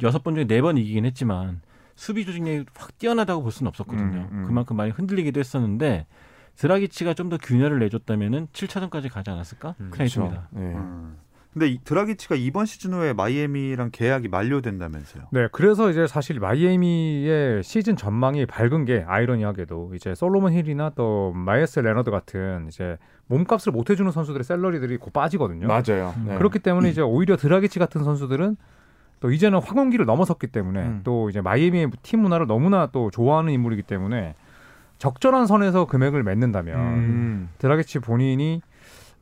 여섯 0.02 0.23
번 0.23 0.35
중에 0.35 0.45
네 0.47 0.61
번 0.61 0.76
이기긴 0.78 1.04
했지만 1.07 1.61
수비 1.99 2.25
조직력이 2.25 2.64
확 2.76 2.97
뛰어나다고 2.97 3.43
볼 3.43 3.50
수는 3.50 3.69
없었거든요. 3.69 4.28
음, 4.31 4.38
음. 4.38 4.45
그만큼 4.47 4.76
많이 4.76 4.93
흔들리기도 4.93 5.40
했었는데 5.40 6.07
드라기치가 6.55 7.12
좀 7.14 7.28
더 7.28 7.37
균열을 7.38 7.81
내줬다면은 7.81 8.47
7차전까지 8.52 9.11
가지 9.12 9.31
않았을까? 9.31 9.71
음, 9.81 9.90
그냥 9.90 10.09
그렇죠. 10.09 10.21
듭니다. 10.23 10.49
네. 10.52 10.61
음. 10.61 11.17
근데 11.52 11.76
드라기치가 11.83 12.37
이번 12.37 12.67
시즌 12.67 12.93
후에 12.93 13.14
마이애미랑 13.14 13.90
계약이 13.90 14.28
만료된다면서요? 14.28 15.25
네, 15.33 15.49
그래서 15.50 15.90
이제 15.90 16.07
사실 16.07 16.38
마이애미의 16.38 17.64
시즌 17.64 17.97
전망이 17.97 18.47
밝은 18.47 18.85
게 18.85 19.05
아이러니하게도 19.07 19.93
이제 19.97 20.14
솔로몬 20.14 20.52
힐이나 20.52 20.93
또 20.95 21.33
마이어스 21.35 21.81
레너드 21.81 22.12
같은 22.12 22.67
이제 22.69 22.97
몸값을 23.26 23.73
못 23.73 23.90
해주는 23.90 24.09
선수들의 24.12 24.45
salary들이 24.45 24.99
곧 24.99 25.12
빠지거든요. 25.12 25.67
맞아요. 25.67 26.14
네. 26.25 26.37
그렇기 26.38 26.61
때문에 26.61 26.90
이제 26.90 27.00
오히려 27.00 27.37
드라기치 27.37 27.81
같은 27.81 28.05
선수들은 28.05 28.57
또 29.21 29.31
이제는 29.31 29.61
황혼기를 29.61 30.07
넘어섰기 30.07 30.49
때문에 30.49 30.83
음. 30.83 31.01
또 31.05 31.29
이제 31.31 31.41
마이애미의 31.41 31.91
팀 32.03 32.21
문화를 32.21 32.47
너무나 32.47 32.87
또 32.87 33.11
좋아하는 33.11 33.53
인물이기 33.53 33.83
때문에 33.83 34.35
적절한 34.99 35.47
선에서 35.47 35.87
금액을 35.87 36.23
맺는다면 36.23 36.77
음. 36.79 37.49
드라기치 37.59 38.01
본인이 38.01 38.63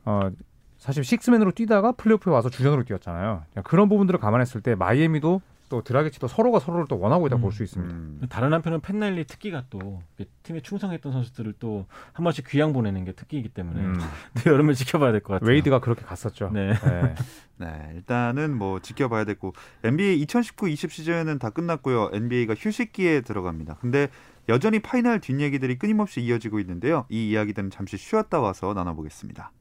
어 0.05 0.29
사실 0.77 1.03
식스맨으로 1.03 1.51
뛰다가 1.51 1.91
플레이오프에 1.91 2.31
와서 2.31 2.49
주전으로 2.49 2.83
뛰었잖아요. 2.83 3.43
그런 3.63 3.89
부분들을 3.89 4.19
감안했을 4.19 4.61
때 4.61 4.75
마이애미도 4.75 5.41
또 5.69 5.81
드라기치도 5.83 6.27
서로가 6.27 6.59
서로를 6.59 6.85
또 6.87 6.99
원하고 6.99 7.27
있다 7.27 7.35
음, 7.37 7.41
볼수 7.41 7.63
있습니다. 7.63 7.93
음. 7.93 8.21
다른 8.29 8.53
한편은 8.53 8.81
팻 8.81 8.99
라일리 8.99 9.25
특기가 9.25 9.63
또 9.69 10.01
팀에 10.43 10.61
충성했던 10.61 11.11
선수들을 11.11 11.53
또 11.59 11.85
한 12.13 12.23
번씩 12.23 12.47
귀양 12.49 12.73
보내는 12.73 13.05
게 13.05 13.11
특기이기 13.11 13.49
때문에 13.49 13.79
음. 13.81 13.99
여름을 14.45 14.73
지켜봐야 14.73 15.11
될 15.11 15.21
것 15.21 15.33
같아요. 15.33 15.47
웨이드가 15.49 15.79
그렇게 15.79 16.01
갔었죠. 16.03 16.49
네. 16.53 16.73
네. 16.73 17.15
네. 17.57 17.91
일단은 17.95 18.55
뭐 18.57 18.79
지켜봐야 18.79 19.25
되고 19.25 19.53
NBA 19.83 20.23
2019-20 20.25 20.89
시즌은 20.89 21.39
다 21.39 21.49
끝났고요. 21.49 22.11
NBA가 22.13 22.55
휴식기에 22.57 23.21
들어갑니다. 23.21 23.77
근데 23.81 24.07
여전히 24.49 24.79
파이널 24.79 25.19
뒷얘기들이 25.19 25.77
끊임없이 25.77 26.21
이어지고 26.21 26.59
있는데요. 26.61 27.05
이 27.09 27.29
이야기들은 27.29 27.69
잠시 27.69 27.97
쉬었다 27.97 28.39
와서 28.39 28.73
나눠보겠습니다. 28.73 29.51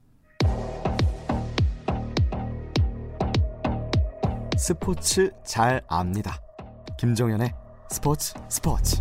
스포츠 4.58 5.30
잘 5.44 5.82
압니다. 5.86 6.40
김정현의 6.98 7.52
스포츠 7.90 8.32
스포츠. 8.48 8.96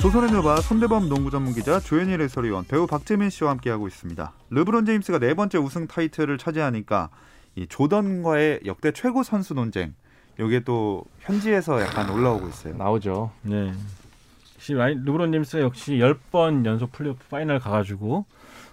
조선의 0.00 0.30
누바 0.30 0.60
손대범 0.60 1.08
농구 1.08 1.32
전문 1.32 1.52
기자 1.52 1.80
조현일 1.80 2.20
해설위원 2.20 2.64
배우 2.64 2.86
박재민 2.86 3.30
씨와 3.30 3.50
함께하고 3.50 3.88
있습니다. 3.88 4.32
르브론 4.50 4.86
제임스가 4.86 5.18
네 5.18 5.34
번째 5.34 5.58
우승 5.58 5.88
타이틀을 5.88 6.38
차지하니까 6.38 7.10
이 7.56 7.66
조던과의 7.66 8.60
역대 8.66 8.92
최고 8.92 9.24
선수 9.24 9.54
논쟁 9.54 9.94
이게 10.38 10.60
또 10.60 11.04
현지에서 11.18 11.80
약간 11.80 12.08
올라오고 12.08 12.46
있어요. 12.48 12.76
나오죠. 12.76 13.32
네. 13.42 13.72
역시 14.54 14.74
르브론 14.74 15.32
제임스가 15.32 15.62
역시 15.64 15.94
10번 15.94 16.64
연속 16.64 16.92
플레이오프 16.92 17.24
파이널 17.28 17.58
가가지고 17.58 18.26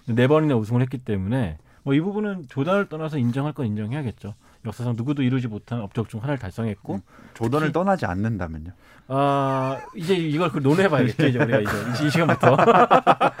네 0.06 0.28
번이나 0.28 0.54
우승을 0.54 0.82
했기 0.82 0.98
때문에 0.98 1.58
뭐 1.86 1.94
이 1.94 2.00
부분은 2.00 2.46
조던을 2.48 2.88
떠나서 2.88 3.16
인정할 3.16 3.52
건 3.52 3.64
인정해야겠죠. 3.66 4.34
역사상 4.66 4.94
누구도 4.96 5.22
이루지 5.22 5.46
못한 5.46 5.80
업적 5.80 6.08
중 6.08 6.20
하나를 6.20 6.36
달성했고 6.40 6.94
음, 6.94 7.00
조던을 7.34 7.70
떠나지 7.70 8.06
않는다면요? 8.06 8.72
아 9.06 9.78
이제 9.94 10.16
이걸 10.16 10.50
그 10.50 10.58
논해봐야겠죠 10.58 11.26
이제 11.28 11.38
우리가 11.38 11.60
이제 11.60 12.04
이 12.04 12.10
시간부터 12.10 12.56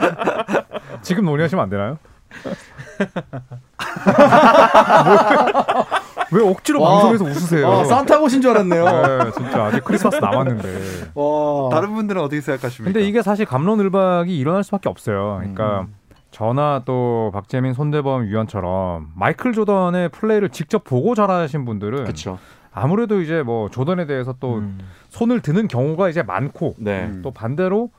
지금 1.02 1.24
논의하시면 1.24 1.64
안 1.64 1.68
되나요? 1.70 1.98
왜 6.32 6.42
억지로 6.48 6.80
와, 6.82 6.90
방송에서 7.00 7.24
웃으세요? 7.24 7.68
아, 7.68 7.84
산타 7.84 8.18
보신 8.20 8.40
줄 8.40 8.50
알았네요. 8.52 8.84
네, 8.84 9.30
진짜 9.32 9.64
아직 9.64 9.82
크리스마스 9.84 10.16
남았는데. 10.16 11.10
와. 11.14 11.68
다른 11.70 11.94
분들은 11.94 12.20
어떻게 12.22 12.40
생각하십니까? 12.40 12.92
근데 12.92 13.08
이게 13.08 13.22
사실 13.22 13.44
감론을박이 13.46 14.36
일어날 14.36 14.62
수밖에 14.62 14.88
없어요. 14.88 15.38
그러니까 15.40 15.80
음. 15.82 15.94
저나 16.36 16.82
또 16.84 17.30
박재민, 17.32 17.72
손대범 17.72 18.26
위원처럼 18.26 19.10
마이클 19.14 19.54
조던의 19.54 20.10
플레이를 20.10 20.50
직접 20.50 20.84
보고 20.84 21.14
잘하신 21.14 21.64
분들은 21.64 22.04
그쵸. 22.04 22.38
아무래도 22.70 23.22
이제 23.22 23.42
뭐 23.42 23.70
조던에 23.70 24.04
대해서 24.04 24.34
또 24.38 24.56
음. 24.56 24.78
손을 25.08 25.40
드는 25.40 25.66
경우가 25.66 26.10
이제 26.10 26.22
많고 26.22 26.74
네. 26.76 27.10
또 27.22 27.30
반대로 27.30 27.90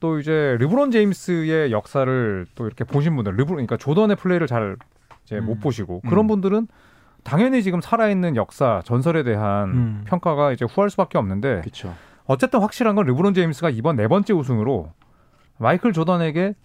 또 0.00 0.18
이제 0.18 0.56
르브론 0.58 0.90
제임스의 0.90 1.70
역사를 1.70 2.46
또 2.56 2.66
이렇게 2.66 2.82
보신 2.82 3.14
분들 3.14 3.36
르브론 3.36 3.54
그러니까 3.54 3.76
조던의 3.76 4.16
플레이를 4.16 4.48
잘 4.48 4.74
이제 5.24 5.38
음. 5.38 5.46
못 5.46 5.60
보시고 5.60 6.00
그런 6.08 6.24
음. 6.24 6.26
분들은 6.26 6.66
당연히 7.22 7.62
지금 7.62 7.80
살아있는 7.80 8.34
역사 8.34 8.82
전설에 8.84 9.22
대한 9.22 9.68
음. 9.68 10.04
평가가 10.08 10.50
이제 10.50 10.64
후할 10.64 10.90
수밖에 10.90 11.18
없는데 11.18 11.60
그쵸. 11.62 11.94
어쨌든 12.24 12.58
확실한 12.58 12.96
건 12.96 13.06
르브론 13.06 13.32
제임스가 13.32 13.70
이번 13.70 13.94
네 13.94 14.08
번째 14.08 14.32
우승으로 14.32 14.90
마이클 15.58 15.92
조던에게 15.92 16.56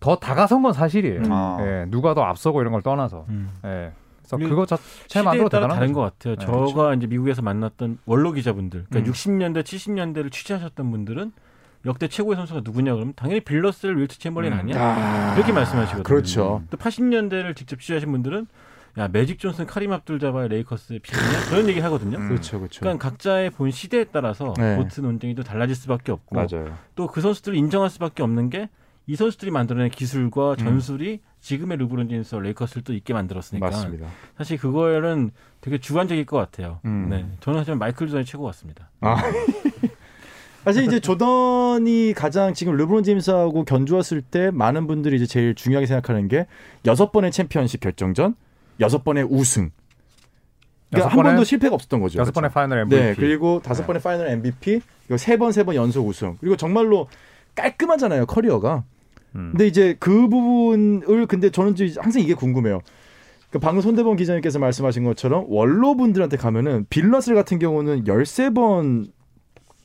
더 0.00 0.16
다가선 0.16 0.62
건 0.62 0.72
사실이에요. 0.72 1.20
음. 1.20 1.32
아. 1.32 1.56
예, 1.60 1.86
누가 1.88 2.14
더 2.14 2.22
앞서고 2.22 2.60
이런 2.60 2.72
걸 2.72 2.82
떠나서. 2.82 3.26
음. 3.28 3.50
예. 3.64 3.92
그래서 4.30 4.48
그거 4.48 4.66
자체만으로 4.66 5.48
따라 5.48 5.68
다른 5.68 5.92
것 5.92 6.02
같아요. 6.02 6.36
네, 6.36 6.44
저가 6.44 6.72
그렇죠. 6.72 6.92
이제 6.94 7.06
미국에서 7.06 7.40
만났던 7.40 7.98
원로 8.04 8.32
기자분들, 8.32 8.84
그러니까 8.88 9.10
음. 9.10 9.12
60년대, 9.12 9.62
70년대를 9.62 10.30
취재하셨던 10.30 10.90
분들은 10.90 11.32
역대 11.86 12.08
최고의 12.08 12.36
선수가 12.36 12.60
누구냐 12.64 12.92
그러면 12.94 13.14
당연히 13.16 13.40
빌 13.40 13.59
러셀 13.59 13.98
윌트 14.00 14.18
체임벌린 14.18 14.52
음. 14.52 14.58
아니야? 14.58 14.76
아. 14.78 15.34
이렇게 15.36 15.52
말씀하시거든요. 15.52 16.02
그렇죠. 16.02 16.62
또 16.70 16.76
80년대를 16.76 17.56
직접 17.56 17.80
취재하신 17.80 18.10
분들은 18.12 18.46
야 18.98 19.08
매직 19.08 19.38
존슨, 19.38 19.64
카림 19.66 19.92
압둘 19.92 20.18
자바의 20.18 20.48
레이커스의 20.48 20.98
피이냐 20.98 21.48
그런 21.48 21.68
얘기를 21.68 21.84
하거든요. 21.84 22.18
음. 22.18 22.28
그렇죠, 22.28 22.58
그렇죠. 22.58 22.80
그러니까 22.80 23.08
각자의 23.08 23.50
본 23.50 23.70
시대에 23.70 24.04
따라서 24.04 24.54
네. 24.58 24.76
GOAT 24.76 25.00
논쟁이 25.00 25.34
또 25.34 25.42
달라질 25.42 25.74
수밖에 25.76 26.12
없고, 26.12 26.46
또그 26.96 27.20
선수들을 27.20 27.56
인정할 27.56 27.90
수밖에 27.90 28.22
없는 28.22 28.50
게 28.50 28.68
이 29.08 29.16
선수들이 29.16 29.50
만들어낸 29.50 29.88
기술과 29.90 30.52
음. 30.52 30.56
전술이 30.56 31.12
음. 31.14 31.18
지금의 31.40 31.78
르브론 31.78 32.08
제임스 32.10 32.34
레이커스를 32.36 32.84
또 32.84 32.92
있게 32.92 33.14
만들었으니까 33.14 33.66
맞습니다. 33.66 34.06
사실 34.36 34.58
그거는 34.58 35.30
되게 35.62 35.78
주관적일 35.78 36.26
것 36.26 36.36
같아요. 36.36 36.78
음. 36.84 37.08
네, 37.08 37.26
저는 37.40 37.60
하지만 37.60 37.78
마이클 37.78 38.06
조던이 38.06 38.24
최고 38.26 38.44
같습니다. 38.44 38.90
아. 39.00 39.16
사실 40.64 40.84
이제 40.84 41.00
조던이 41.00 42.12
가장 42.14 42.52
지금 42.52 42.76
르브론 42.76 43.02
제임스하고 43.02 43.64
견주었을 43.64 44.20
때 44.20 44.50
많은 44.50 44.86
분들이 44.86 45.16
이제 45.16 45.24
제일 45.24 45.54
중요하게 45.54 45.86
생각하는 45.86 46.28
게 46.28 46.46
여섯 46.84 47.10
번의 47.10 47.30
챔피언십 47.32 47.80
결정전, 47.80 48.34
여섯 48.80 49.02
번의 49.04 49.24
우승. 49.30 49.70
그러니까 50.90 51.10
한 51.16 51.22
번도 51.22 51.44
실패가 51.44 51.74
없었던 51.74 52.00
거죠. 52.00 52.18
여섯 52.18 52.32
번의 52.32 52.50
파이널 52.50 52.80
MVP. 52.80 53.02
네, 53.02 53.14
그리고 53.14 53.62
다섯 53.62 53.82
네. 53.82 53.86
번의 53.86 54.02
파이널 54.02 54.28
MVP, 54.28 54.80
이거 55.06 55.16
세 55.16 55.38
번, 55.38 55.52
세 55.52 55.64
번 55.64 55.74
연속 55.76 56.06
우승. 56.06 56.36
그리고 56.40 56.56
정말로 56.56 57.08
깔끔하잖아요, 57.54 58.26
커리어가. 58.26 58.84
음. 59.34 59.50
근데 59.52 59.66
이제 59.66 59.96
그 59.98 60.28
부분을 60.28 61.26
근데 61.26 61.50
저는 61.50 61.74
항상 61.98 62.22
이게 62.22 62.34
궁금해요. 62.34 62.80
그 63.50 63.58
방금 63.58 63.80
손대범 63.80 64.16
기자님께서 64.16 64.58
말씀하신 64.58 65.04
것처럼 65.04 65.46
원로분들한테 65.48 66.36
가면은 66.36 66.86
빌러슬 66.90 67.34
같은 67.34 67.58
경우는 67.58 68.06
열세 68.06 68.50
번 68.50 69.06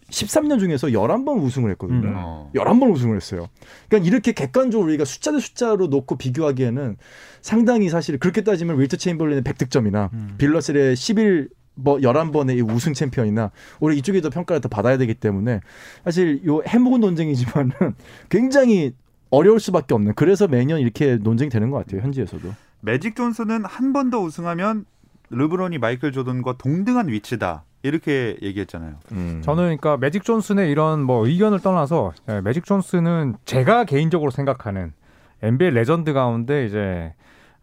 13년 0.10 0.60
중에서 0.60 0.88
11번 0.88 1.41
우승을 1.41 1.71
했거든요. 1.71 2.08
음. 2.08 2.13
어. 2.15 2.51
11번 2.53 2.91
우승을 2.91 3.15
했어요. 3.15 3.47
그러니까 3.88 4.08
이렇게 4.08 4.32
객관적으로 4.32 4.89
우리가 4.89 5.06
숫자 5.06 5.32
대 5.32 5.39
숫자로 5.39 5.88
놓고 5.88 6.17
비교하기에는 6.17 6.97
상당히 7.41 7.89
사실 7.89 8.19
그렇게 8.19 8.43
따지면 8.43 8.79
윌트 8.79 8.97
체인벌린의 8.97 9.43
100득점이나 9.43 10.13
음. 10.13 10.36
빌러셀의 10.38 10.95
11, 10.95 11.49
뭐 11.75 11.97
11번의 11.97 12.69
우승 12.69 12.93
챔피언이나 12.93 13.51
우리 13.79 13.97
이쪽에 13.97 14.21
더 14.21 14.29
평가를 14.29 14.62
더 14.62 14.69
받아야 14.69 14.97
되기 14.97 15.13
때문에 15.15 15.62
사실 16.03 16.45
요 16.45 16.62
해묵은 16.67 16.99
논쟁이지만은 16.99 17.71
굉장히 18.29 18.93
어려울 19.33 19.59
수밖에 19.59 19.93
없는 19.93 20.13
그래서 20.15 20.47
매년 20.47 20.79
이렇게 20.79 21.17
논쟁이 21.17 21.49
되는 21.49 21.69
것 21.69 21.77
같아요 21.77 22.01
현지에서도 22.01 22.53
매직 22.81 23.15
존슨은 23.15 23.65
한 23.65 23.93
번 23.93 24.09
더 24.11 24.19
우승하면 24.19 24.85
르브론이 25.29 25.77
마이클 25.79 26.11
조던과 26.11 26.55
동등한 26.57 27.07
위치다 27.07 27.63
이렇게 27.81 28.37
얘기했잖아요. 28.41 28.95
음. 29.11 29.41
저는 29.43 29.63
그러니까 29.63 29.97
매직 29.97 30.23
존슨의 30.23 30.69
이런 30.71 31.01
뭐 31.03 31.25
의견을 31.25 31.59
떠나서 31.59 32.13
예, 32.29 32.39
매직 32.41 32.65
존슨은 32.65 33.35
제가 33.45 33.83
개인적으로 33.85 34.29
생각하는 34.31 34.93
NBA 35.41 35.71
레전드 35.71 36.13
가운데 36.13 36.65
이제 36.65 37.13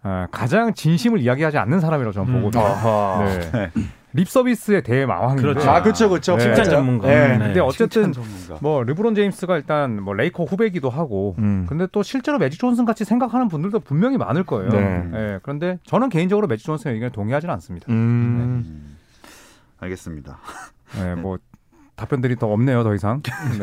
어, 0.03 0.27
가장 0.31 0.75
진심을 0.75 1.21
이야기하지 1.21 1.59
않는 1.59 1.81
사람이라고 1.81 2.13
저는 2.13 2.35
음. 2.35 2.41
보거든요. 2.43 3.25
네. 3.25 3.51
네. 3.53 3.71
립 4.13 4.29
서비스의 4.29 4.83
대마왕인데. 4.83 5.43
그렇죠. 5.43 5.71
아, 5.71 5.83
그렇죠, 5.83 6.09
그렇죠. 6.09 6.37
네. 6.37 6.45
칭찬 6.45 6.65
전문가. 6.65 7.09
네. 7.09 7.39
네. 7.39 7.39
근데 7.39 7.61
어쨌든 7.61 8.13
뭐 8.61 8.83
르브론 8.83 9.15
제임스가 9.15 9.57
일단 9.57 10.03
뭐 10.03 10.15
레이커 10.15 10.45
후배기도 10.45 10.91
하고, 10.91 11.35
음. 11.39 11.67
근데 11.69 11.87
또 11.93 12.03
실제로 12.03 12.39
매직 12.39 12.61
존슨 12.61 12.85
같이 12.85 13.05
생각하는 13.05 13.49
분들도 13.49 13.81
분명히 13.81 14.17
많을 14.17 14.45
거예요. 14.45 14.71
네. 14.71 15.09
네. 15.11 15.39
그런데 15.43 15.79
저는 15.85 16.09
개인적으로 16.09 16.47
매직 16.47 16.67
존슨의 16.67 16.95
의견에 16.95 17.13
동의하지는 17.13 17.53
않습니다. 17.55 17.87
음. 17.91 18.65
네. 18.65 19.31
알겠습니다. 19.79 20.39
네, 20.97 21.15
뭐 21.15 21.39
답변들이 22.01 22.37
더 22.37 22.47
없네요, 22.49 22.83
더 22.83 22.95
이상. 22.95 23.23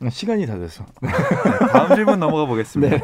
네. 0.00 0.08
시간이 0.10 0.46
다 0.46 0.56
돼서. 0.58 0.86
네, 1.02 1.08
다음 1.72 1.94
질문 1.96 2.20
넘어가 2.20 2.46
보겠습니다. 2.46 2.96
네. 2.96 3.02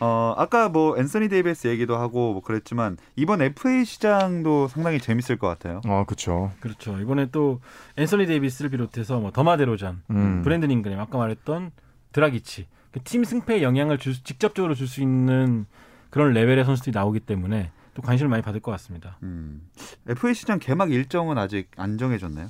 어, 0.00 0.34
아까 0.36 0.68
뭐 0.68 0.98
앤서니 0.98 1.28
데이비스 1.28 1.68
얘기도 1.68 1.96
하고 1.96 2.34
뭐 2.34 2.42
그랬지만 2.42 2.98
이번 3.16 3.40
FA 3.40 3.84
시장도 3.84 4.68
상당히 4.68 5.00
재밌을 5.00 5.38
것 5.38 5.48
같아요. 5.48 5.80
아, 5.86 6.04
그렇죠. 6.04 6.52
그렇죠. 6.60 6.98
이번에 7.00 7.26
또 7.32 7.60
앤서니 7.96 8.26
데이비스를 8.26 8.70
비롯해서 8.70 9.18
뭐 9.18 9.30
더마 9.30 9.56
드로잔, 9.56 10.02
음. 10.10 10.42
브랜든 10.42 10.70
잉그램, 10.70 11.00
아까 11.00 11.16
말했던 11.18 11.70
드라기치, 12.12 12.66
그 12.92 13.00
팀 13.04 13.24
승패에 13.24 13.62
영향을 13.62 13.96
줄, 13.98 14.12
직접적으로 14.22 14.74
줄 14.74 14.86
수 14.86 15.00
있는 15.00 15.64
그런 16.10 16.34
레벨의 16.34 16.66
선수들이 16.66 16.92
나오기 16.94 17.20
때문에 17.20 17.70
또 17.94 18.02
관심을 18.02 18.28
많이 18.28 18.42
받을 18.42 18.60
것 18.60 18.70
같습니다. 18.72 19.16
음. 19.22 19.62
FA 20.06 20.34
시장 20.34 20.58
개막 20.58 20.90
일정은 20.92 21.38
아직 21.38 21.70
안 21.76 21.96
정해졌나요? 21.96 22.48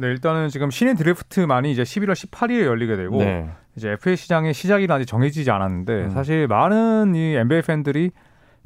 네, 0.00 0.06
일단은 0.06 0.48
지금 0.48 0.70
신인 0.70 0.96
드래프트만이 0.96 1.70
이제 1.70 1.82
11월 1.82 2.12
18일에 2.12 2.64
열리게 2.64 2.96
되고 2.96 3.18
네. 3.18 3.50
이제 3.76 3.90
FA 3.90 4.16
시장의 4.16 4.54
시작일은 4.54 4.96
아직 4.96 5.04
정해지지 5.04 5.50
않았는데 5.50 6.04
음. 6.04 6.10
사실 6.10 6.48
많은 6.48 7.14
이 7.14 7.34
NBA 7.34 7.60
팬들이 7.60 8.10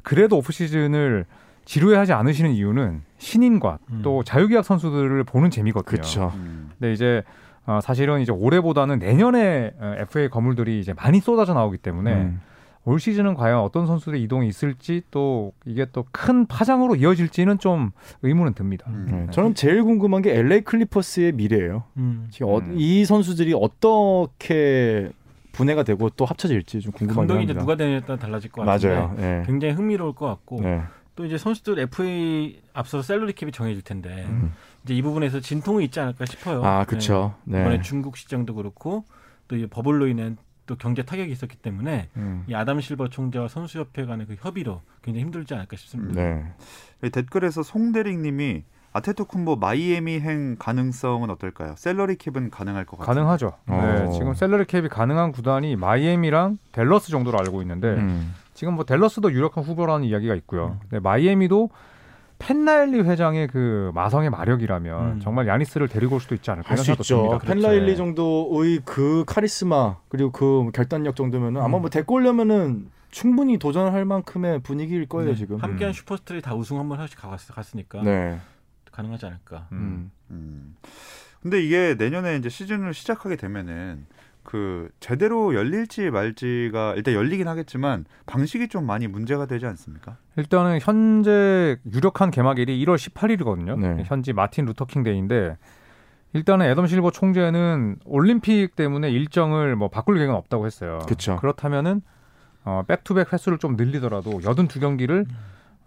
그래도 0.01 0.37
오프 0.37 0.53
시즌을 0.53 1.25
지루해하지 1.65 2.13
않으시는 2.13 2.51
이유는 2.51 3.01
신인과 3.17 3.79
음. 3.91 3.99
또 4.01 4.23
자유계약 4.23 4.63
선수들을 4.63 5.25
보는 5.25 5.49
재미거든요. 5.49 5.89
그렇죠. 5.89 6.31
음. 6.35 6.69
근데 6.79 6.93
이제 6.93 7.21
어, 7.65 7.79
사실은 7.81 8.21
이제 8.21 8.31
올해보다는 8.31 8.99
내년에 8.99 9.73
FA 10.07 10.27
어, 10.27 10.29
거물들이 10.29 10.79
이제 10.79 10.93
많이 10.93 11.19
쏟아져 11.19 11.53
나오기 11.53 11.79
때문에 11.79 12.13
음. 12.13 12.41
올 12.85 12.99
시즌은 12.99 13.33
과연 13.33 13.59
어떤 13.59 13.87
선수들의 13.87 14.21
이동이 14.21 14.47
있을지 14.47 15.01
또 15.11 15.53
이게 15.65 15.85
또 15.91 16.05
큰 16.11 16.45
파장으로 16.45 16.95
이어질지는 16.95 17.57
좀 17.59 17.91
의문은 18.21 18.53
듭니다. 18.53 18.85
음. 18.89 19.07
네. 19.09 19.27
저는 19.31 19.55
제일 19.55 19.83
궁금한 19.83 20.21
게 20.21 20.35
LA 20.37 20.61
클리퍼스의 20.61 21.31
미래예요. 21.33 21.83
음. 21.97 22.27
지금 22.29 22.47
어, 22.49 22.59
음. 22.59 22.75
이 22.77 23.03
선수들이 23.05 23.53
어떻게 23.55 25.11
분해가 25.51 25.83
되고 25.83 26.09
또 26.11 26.25
합쳐질지 26.25 26.81
좀 26.81 26.91
궁금합니다. 26.91 27.33
감독이 27.33 27.43
이제 27.43 27.53
누가 27.59 27.75
되느냐에 27.75 28.01
따라 28.01 28.17
달라질 28.19 28.51
것 28.51 28.63
같은데 28.65 28.93
맞아요. 28.95 29.13
네. 29.17 29.43
굉장히 29.45 29.73
흥미로울 29.73 30.13
것 30.13 30.27
같고 30.27 30.61
네. 30.61 30.81
또 31.15 31.25
이제 31.25 31.37
선수들 31.37 31.79
FA 31.79 32.61
앞서 32.73 33.01
샐러리 33.01 33.33
캡이 33.33 33.51
정해질 33.51 33.81
텐데 33.83 34.25
음. 34.27 34.51
이제 34.83 34.93
이 34.95 35.01
부분에서 35.01 35.39
진통이 35.39 35.85
있지 35.85 35.99
않을까 35.99 36.25
싶어요. 36.25 36.63
아 36.63 36.83
그렇죠. 36.85 37.35
네. 37.45 37.61
이번에 37.61 37.81
중국 37.81 38.17
시장도 38.17 38.53
그렇고 38.55 39.05
또 39.47 39.55
이제 39.55 39.65
버블로 39.67 40.07
인한 40.07 40.37
또 40.65 40.75
경제 40.75 41.03
타격이 41.03 41.31
있었기 41.31 41.57
때문에 41.57 42.09
음. 42.17 42.43
이 42.47 42.55
아담 42.55 42.81
실버 42.81 43.09
총재와 43.09 43.47
선수협회 43.47 44.05
간의 44.05 44.25
그 44.27 44.35
협의로 44.39 44.81
굉장히 45.01 45.23
힘들지 45.25 45.53
않을까 45.53 45.77
싶습니다. 45.77 46.21
네. 46.21 47.09
댓글에서 47.11 47.63
송대릭님이 47.63 48.63
아테토쿤보 48.93 49.57
마이애미행 49.57 50.55
가능성은 50.57 51.29
어떨까요? 51.29 51.75
샐러리 51.77 52.15
캡은 52.15 52.49
가능할 52.49 52.85
것 52.85 52.97
같아요. 52.97 53.13
가능하죠. 53.13 53.53
네, 53.67 53.75
어. 53.75 54.11
지금 54.11 54.33
샐러리 54.33 54.63
캡이 54.65 54.87
가능한 54.87 55.33
구단이 55.33 55.75
마이애미랑 55.75 56.57
댈러스 56.71 57.11
정도로 57.11 57.37
알고 57.39 57.61
있는데 57.61 57.89
음. 57.89 58.33
지금 58.53 58.75
뭐 58.75 58.85
댈러스도 58.85 59.33
유력한 59.33 59.65
후보라는 59.65 60.05
이야기가 60.05 60.33
있고요. 60.35 60.79
음. 60.81 60.87
네, 60.91 60.99
마이애미도 60.99 61.69
펜라일리 62.37 63.01
회장의 63.01 63.47
그 63.47 63.91
마성의 63.95 64.29
마력이라면 64.29 65.11
음. 65.13 65.19
정말 65.21 65.47
야니스를 65.47 65.87
데리고 65.87 66.15
올 66.15 66.21
수도 66.21 66.35
있지 66.35 66.51
않을까 66.51 66.69
할수 66.69 66.91
있죠. 66.93 67.39
펜라일리 67.43 67.85
네. 67.91 67.95
정도의 67.95 68.81
그 68.85 69.23
카리스마 69.25 69.97
그리고 70.09 70.31
그 70.31 70.69
결단력 70.73 71.15
정도면은 71.15 71.61
음. 71.61 71.65
아마 71.65 71.79
뭐 71.79 71.89
데리고 71.89 72.15
오려면은 72.15 72.89
충분히 73.09 73.57
도전할 73.57 74.03
만큼의 74.03 74.59
분위기일 74.59 75.07
거예요 75.07 75.31
네. 75.31 75.35
지금. 75.35 75.57
함께한 75.57 75.91
음. 75.91 75.93
슈퍼스타들이 75.93 76.41
다 76.41 76.53
우승 76.55 76.77
한 76.77 76.89
번 76.89 76.99
하씩 76.99 77.17
갔으니까 77.19 78.01
네. 78.03 78.37
가능하지 78.91 79.25
않을까. 79.25 79.67
음. 79.71 80.11
음. 80.31 80.75
근데 81.41 81.61
이게 81.63 81.95
내년에 81.97 82.35
이제 82.37 82.49
시즌을 82.49 82.93
시작하게 82.93 83.35
되면은 83.37 84.07
그 84.45 84.89
제대로 84.99 85.53
열릴지 85.53 86.11
말지가 86.11 86.93
일단 86.95 87.13
열리긴 87.13 87.47
하겠지만 87.47 88.05
방식이 88.25 88.69
좀 88.69 88.85
많이 88.85 89.07
문제가 89.07 89.45
되지 89.47 89.65
않습니까? 89.65 90.17
일단은 90.37 90.79
현재 90.81 91.77
유력한 91.91 92.31
개막일이 92.31 92.85
1월 92.85 92.95
18일이거든요. 92.95 93.77
네. 93.79 94.03
현지 94.05 94.31
마틴 94.31 94.65
루터 94.65 94.86
킹 94.86 95.03
데이인데 95.03 95.57
일단은 96.33 96.67
애덤 96.67 96.87
실버 96.87 97.11
총재는 97.11 97.97
올림픽 98.05 98.75
때문에 98.75 99.09
일정을 99.09 99.75
뭐 99.75 99.89
바꿀 99.89 100.15
계획은 100.15 100.35
없다고 100.35 100.65
했어요. 100.65 100.99
그쵸. 101.07 101.37
그렇다면은 101.37 102.01
어, 102.63 102.83
back-to-back 102.87 103.33
횟수를 103.33 103.57
좀 103.57 103.75
늘리더라도 103.75 104.39
82경기를 104.39 105.25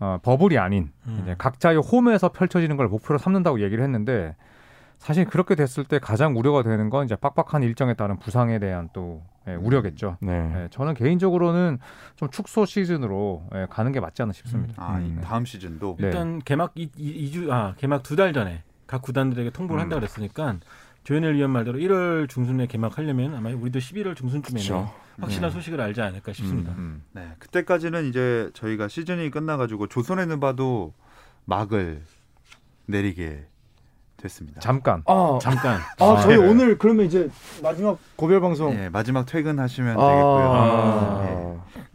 어, 0.00 0.18
버블이 0.22 0.58
아닌 0.58 0.90
음. 1.06 1.20
이제 1.22 1.34
각자의 1.38 1.78
홈에서 1.78 2.30
펼쳐지는 2.30 2.76
걸 2.76 2.88
목표로 2.88 3.18
삼는다고 3.18 3.60
얘기를 3.62 3.82
했는데 3.84 4.36
사실 4.98 5.24
그렇게 5.24 5.54
됐을 5.54 5.84
때 5.84 5.98
가장 5.98 6.36
우려가 6.36 6.62
되는 6.62 6.90
건 6.90 7.04
이제 7.04 7.16
빡빡한 7.16 7.62
일정에 7.62 7.94
따른 7.94 8.18
부상에 8.18 8.58
대한 8.58 8.88
또 8.92 9.22
예, 9.46 9.54
우려겠죠. 9.54 10.18
네. 10.20 10.32
예, 10.64 10.68
저는 10.70 10.94
개인적으로는 10.94 11.78
좀 12.16 12.28
축소 12.30 12.66
시즌으로 12.66 13.48
예, 13.54 13.66
가는 13.70 13.92
게 13.92 14.00
맞지 14.00 14.22
않나 14.22 14.32
싶습니다. 14.32 14.74
음. 14.74 14.82
아, 14.82 14.98
음. 14.98 15.20
다음 15.22 15.44
시즌도 15.44 15.96
네. 15.98 16.06
일단 16.06 16.40
개막 16.40 16.72
이, 16.74 16.90
이, 16.96 17.30
주아 17.30 17.74
개막 17.78 18.02
두 18.02 18.16
달 18.16 18.32
전에 18.32 18.62
각 18.86 19.00
구단들에게 19.02 19.50
통보를 19.50 19.80
음. 19.80 19.82
한다 19.84 19.96
그랬으니까 19.96 20.56
조현일 21.04 21.34
위원 21.36 21.50
말대로 21.52 21.78
1월 21.78 22.28
중순에 22.28 22.66
개막하려면 22.66 23.34
아마 23.34 23.50
우리도 23.50 23.78
11월 23.78 24.16
중순쯤에는 24.16 24.66
그렇죠. 24.68 24.92
확실한 25.20 25.50
네. 25.50 25.54
소식을 25.54 25.80
알지 25.80 26.02
않을까 26.02 26.32
싶습니다. 26.32 26.72
음, 26.72 26.78
음. 26.78 27.02
네, 27.12 27.28
그때까지는 27.38 28.06
이제 28.08 28.50
저희가 28.54 28.88
시즌이 28.88 29.30
끝나가지고 29.30 29.86
조선에는 29.86 30.40
봐도 30.40 30.92
막을 31.46 32.02
내리게 32.86 33.46
됐습니다. 34.18 34.60
잠깐. 34.60 35.02
아, 35.06 35.38
잠깐. 35.40 35.80
아, 35.98 36.20
저희 36.22 36.36
네. 36.36 36.46
오늘 36.46 36.76
그러면 36.76 37.06
이제 37.06 37.30
마지막 37.62 37.98
고별 38.16 38.40
방송. 38.40 38.76
네, 38.76 38.88
마지막 38.88 39.24
퇴근하시면 39.26 39.98
아, 39.98 40.06
되겠고요. 40.06 40.52
아. 40.52 41.22
네. 41.24 41.47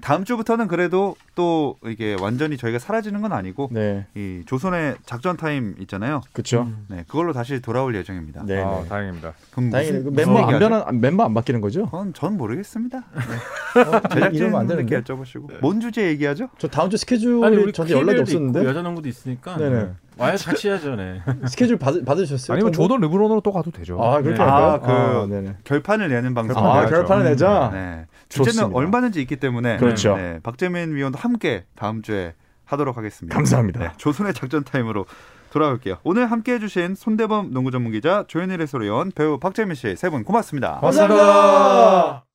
다음 0.03 0.25
주부터는 0.25 0.67
그래도 0.67 1.15
또 1.33 1.77
이게 1.85 2.17
완전히 2.19 2.57
저희가 2.57 2.77
사라지는 2.77 3.21
건 3.21 3.31
아니고 3.31 3.69
네. 3.71 4.05
이 4.15 4.43
조선의 4.45 4.95
작전 5.05 5.37
타임 5.37 5.75
있잖아요. 5.79 6.19
그렇죠. 6.33 6.67
네, 6.89 7.05
그걸로 7.07 7.31
다시 7.31 7.61
돌아올 7.61 7.95
예정입니다. 7.95 8.43
네, 8.45 8.61
아, 8.61 8.81
네. 8.81 8.89
다행입니다. 8.89 9.33
그럼 9.51 9.69
다행이네. 9.69 9.99
무슨, 9.99 10.13
멤버 10.13 10.39
안 10.45 10.59
변한 10.59 10.99
멤버 10.99 11.23
안 11.23 11.33
바뀌는 11.33 11.61
거죠? 11.61 11.85
그건 11.85 12.13
전 12.13 12.35
모르겠습니다. 12.35 12.97
네. 12.97 13.81
어, 13.81 14.01
제작진분들께 14.13 15.01
여쭤보시고 15.03 15.61
뭔 15.61 15.79
주제 15.79 16.05
얘기하죠? 16.07 16.49
저 16.57 16.67
다음 16.67 16.89
주 16.89 16.97
스케줄 16.97 17.41
아니, 17.45 17.55
우리 17.55 17.71
저한테 17.71 17.95
연락이 17.95 18.19
없었는데 18.19 18.65
여자 18.65 18.81
농구도 18.81 19.07
있으니까. 19.07 19.55
네네. 19.55 19.89
와야 20.17 20.35
같이 20.35 20.67
해야죠, 20.67 20.95
네. 20.95 21.21
스케줄 21.47 21.77
받, 21.77 22.03
받으셨어요? 22.03 22.55
아니면 22.55 22.73
조던 22.73 22.99
르브론으로 22.99 23.39
또 23.39 23.53
가도 23.53 23.71
되죠. 23.71 23.99
아, 24.03 24.21
그렇게 24.21 24.37
네. 24.37 24.43
할까요? 24.43 24.65
아, 24.67 24.79
그 24.79 24.91
아, 24.91 25.53
결판을 25.63 26.09
내는 26.09 26.33
방송. 26.33 26.63
아, 26.63 26.85
결판을 26.87 27.23
내자. 27.23 27.69
네. 27.73 28.05
주제는. 28.33 28.73
얼마든지 28.73 29.21
있기 29.21 29.35
때문에 29.37 29.77
그렇죠. 29.77 30.15
네, 30.17 30.39
박재민 30.43 30.95
위원도 30.95 31.19
함께 31.19 31.65
다음 31.75 32.01
주에 32.01 32.33
하도록 32.65 32.95
하겠습니다. 32.97 33.35
감사합니다. 33.35 33.79
네, 33.79 33.89
조선의 33.97 34.33
작전 34.33 34.63
타임으로 34.63 35.05
돌아올게요. 35.51 35.97
오늘 36.03 36.31
함께 36.31 36.53
해 36.53 36.59
주신 36.59 36.95
손대범 36.95 37.51
농구 37.53 37.69
전문 37.71 37.91
기자 37.91 38.23
조현일 38.27 38.61
해설위원 38.61 39.11
배우 39.11 39.37
박재민 39.39 39.75
씨 39.75 39.87
세 39.95 40.09
분 40.09 40.23
고맙습니다. 40.23 40.79
감사합니다. 40.81 42.25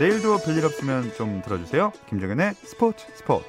내일도 0.00 0.38
별일 0.38 0.64
없으면 0.64 1.12
좀 1.16 1.42
들어주세요. 1.44 1.92
김정현의 2.08 2.54
스포츠 2.54 3.04
스포츠. 3.14 3.48